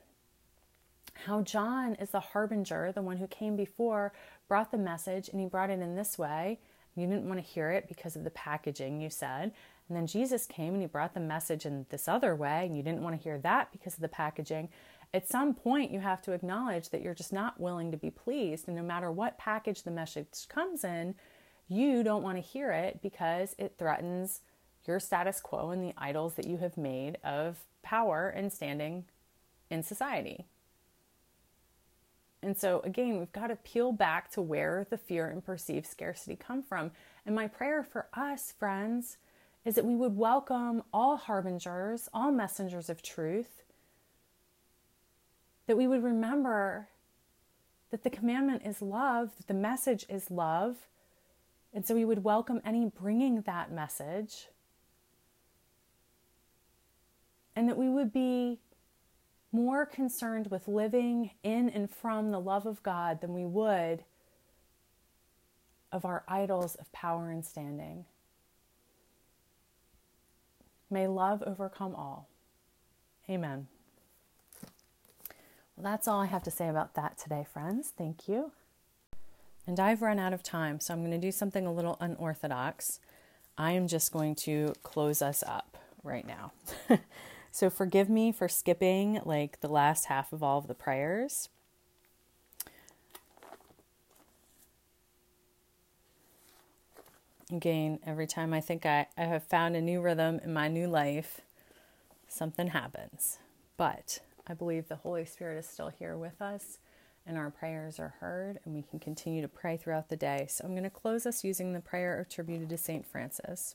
how 1.24 1.40
John 1.40 1.94
is 1.94 2.10
the 2.10 2.20
harbinger, 2.20 2.92
the 2.92 3.02
one 3.02 3.16
who 3.16 3.26
came 3.26 3.56
before, 3.56 4.12
brought 4.48 4.70
the 4.70 4.78
message, 4.78 5.28
and 5.28 5.40
he 5.40 5.46
brought 5.46 5.70
it 5.70 5.80
in 5.80 5.94
this 5.96 6.18
way. 6.18 6.58
You 6.94 7.06
didn't 7.06 7.28
want 7.28 7.40
to 7.40 7.46
hear 7.46 7.70
it 7.70 7.88
because 7.88 8.16
of 8.16 8.24
the 8.24 8.30
packaging, 8.30 9.00
you 9.00 9.10
said. 9.10 9.52
And 9.88 9.96
then 9.96 10.06
Jesus 10.06 10.46
came 10.46 10.72
and 10.72 10.82
he 10.82 10.88
brought 10.88 11.14
the 11.14 11.20
message 11.20 11.64
in 11.64 11.86
this 11.90 12.08
other 12.08 12.34
way, 12.34 12.66
and 12.66 12.76
you 12.76 12.82
didn't 12.82 13.02
want 13.02 13.16
to 13.16 13.22
hear 13.22 13.38
that 13.38 13.70
because 13.70 13.94
of 13.94 14.00
the 14.00 14.08
packaging. 14.08 14.68
At 15.14 15.28
some 15.28 15.54
point, 15.54 15.92
you 15.92 16.00
have 16.00 16.20
to 16.22 16.32
acknowledge 16.32 16.90
that 16.90 17.00
you're 17.00 17.14
just 17.14 17.32
not 17.32 17.60
willing 17.60 17.90
to 17.92 17.96
be 17.96 18.10
pleased. 18.10 18.66
And 18.66 18.76
no 18.76 18.82
matter 18.82 19.10
what 19.10 19.38
package 19.38 19.82
the 19.82 19.90
message 19.90 20.46
comes 20.48 20.84
in, 20.84 21.14
you 21.68 22.02
don't 22.02 22.22
want 22.22 22.36
to 22.36 22.42
hear 22.42 22.70
it 22.72 23.00
because 23.02 23.54
it 23.58 23.74
threatens 23.78 24.40
your 24.86 25.00
status 25.00 25.40
quo 25.40 25.70
and 25.70 25.82
the 25.82 25.94
idols 25.98 26.34
that 26.34 26.46
you 26.46 26.58
have 26.58 26.76
made 26.76 27.18
of 27.24 27.58
power 27.82 28.28
and 28.28 28.52
standing 28.52 29.04
in 29.70 29.82
society. 29.82 30.46
And 32.42 32.56
so, 32.56 32.80
again, 32.84 33.18
we've 33.18 33.32
got 33.32 33.48
to 33.48 33.56
peel 33.56 33.90
back 33.90 34.30
to 34.32 34.42
where 34.42 34.86
the 34.88 34.98
fear 34.98 35.26
and 35.26 35.44
perceived 35.44 35.86
scarcity 35.86 36.36
come 36.36 36.62
from. 36.62 36.92
And 37.24 37.34
my 37.34 37.48
prayer 37.48 37.82
for 37.82 38.06
us, 38.14 38.54
friends, 38.56 39.16
is 39.64 39.74
that 39.74 39.84
we 39.84 39.96
would 39.96 40.16
welcome 40.16 40.84
all 40.92 41.16
harbingers, 41.16 42.08
all 42.14 42.30
messengers 42.30 42.88
of 42.88 43.02
truth, 43.02 43.64
that 45.66 45.76
we 45.76 45.88
would 45.88 46.04
remember 46.04 46.88
that 47.90 48.04
the 48.04 48.10
commandment 48.10 48.62
is 48.64 48.80
love, 48.80 49.30
that 49.38 49.48
the 49.48 49.54
message 49.54 50.06
is 50.08 50.30
love. 50.30 50.76
And 51.76 51.86
so 51.86 51.94
we 51.94 52.06
would 52.06 52.24
welcome 52.24 52.62
any 52.64 52.86
bringing 52.86 53.42
that 53.42 53.70
message. 53.70 54.48
And 57.54 57.68
that 57.68 57.76
we 57.76 57.90
would 57.90 58.14
be 58.14 58.60
more 59.52 59.84
concerned 59.84 60.46
with 60.50 60.68
living 60.68 61.32
in 61.42 61.68
and 61.68 61.90
from 61.90 62.30
the 62.30 62.40
love 62.40 62.64
of 62.64 62.82
God 62.82 63.20
than 63.20 63.34
we 63.34 63.44
would 63.44 64.04
of 65.92 66.06
our 66.06 66.24
idols 66.26 66.76
of 66.76 66.90
power 66.92 67.30
and 67.30 67.44
standing. 67.44 68.06
May 70.88 71.06
love 71.06 71.42
overcome 71.46 71.94
all. 71.94 72.26
Amen. 73.28 73.66
Well, 75.76 75.84
that's 75.84 76.08
all 76.08 76.22
I 76.22 76.26
have 76.26 76.44
to 76.44 76.50
say 76.50 76.70
about 76.70 76.94
that 76.94 77.18
today, 77.18 77.44
friends. 77.52 77.92
Thank 77.94 78.28
you. 78.28 78.52
And 79.66 79.80
I've 79.80 80.00
run 80.00 80.18
out 80.18 80.32
of 80.32 80.42
time, 80.44 80.78
so 80.78 80.94
I'm 80.94 81.00
going 81.00 81.10
to 81.10 81.18
do 81.18 81.32
something 81.32 81.66
a 81.66 81.72
little 81.72 81.96
unorthodox. 82.00 83.00
I 83.58 83.72
am 83.72 83.88
just 83.88 84.12
going 84.12 84.36
to 84.36 84.74
close 84.84 85.20
us 85.20 85.42
up 85.44 85.76
right 86.04 86.26
now. 86.26 86.52
so 87.50 87.68
forgive 87.68 88.08
me 88.08 88.30
for 88.30 88.48
skipping 88.48 89.20
like 89.24 89.60
the 89.60 89.68
last 89.68 90.04
half 90.04 90.32
of 90.32 90.42
all 90.42 90.58
of 90.58 90.68
the 90.68 90.74
prayers. 90.74 91.48
Again, 97.52 97.98
every 98.06 98.26
time 98.26 98.52
I 98.52 98.60
think 98.60 98.86
I, 98.86 99.06
I 99.16 99.24
have 99.24 99.44
found 99.44 99.74
a 99.74 99.80
new 99.80 100.00
rhythm 100.00 100.40
in 100.44 100.52
my 100.52 100.68
new 100.68 100.86
life, 100.86 101.40
something 102.28 102.68
happens. 102.68 103.38
But 103.76 104.20
I 104.46 104.54
believe 104.54 104.88
the 104.88 104.96
Holy 104.96 105.24
Spirit 105.24 105.58
is 105.58 105.66
still 105.66 105.88
here 105.88 106.16
with 106.16 106.40
us 106.40 106.78
and 107.26 107.36
our 107.36 107.50
prayers 107.50 107.98
are 107.98 108.14
heard 108.20 108.60
and 108.64 108.74
we 108.74 108.82
can 108.82 108.98
continue 108.98 109.42
to 109.42 109.48
pray 109.48 109.76
throughout 109.76 110.08
the 110.08 110.16
day. 110.16 110.46
So 110.48 110.64
I'm 110.64 110.72
going 110.72 110.84
to 110.84 110.90
close 110.90 111.26
us 111.26 111.44
using 111.44 111.72
the 111.72 111.80
prayer 111.80 112.20
attributed 112.20 112.68
to 112.68 112.78
St. 112.78 113.04
Francis. 113.04 113.74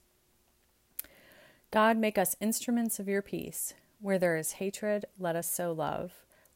God, 1.70 1.98
make 1.98 2.18
us 2.18 2.36
instruments 2.40 3.00
of 3.00 3.08
your 3.08 3.22
peace. 3.22 3.74
Where 4.00 4.18
there 4.18 4.38
is 4.38 4.54
hatred, 4.54 5.06
let 5.20 5.36
us 5.36 5.52
sow 5.52 5.72
love. 5.72 6.14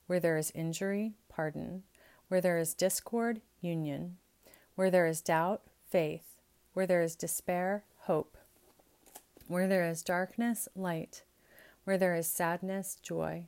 Where 0.08 0.20
there 0.20 0.38
is 0.38 0.52
injury, 0.56 1.14
pardon. 1.30 1.84
Where 2.28 2.42
there 2.42 2.58
is 2.58 2.74
discord, 2.74 3.42
union. 3.62 4.18
Where 4.76 4.90
there 4.90 5.08
is 5.08 5.22
doubt, 5.22 5.62
faith. 5.90 6.42
Where 6.74 6.88
there 6.88 7.02
is 7.02 7.16
despair, 7.16 7.84
hope. 8.02 8.38
Where 9.48 9.68
there 9.68 9.88
is 9.88 10.02
darkness, 10.02 10.68
light. 10.76 11.24
Where 11.84 11.98
there 11.98 12.16
is 12.16 12.28
sadness, 12.28 12.98
joy. 13.02 13.48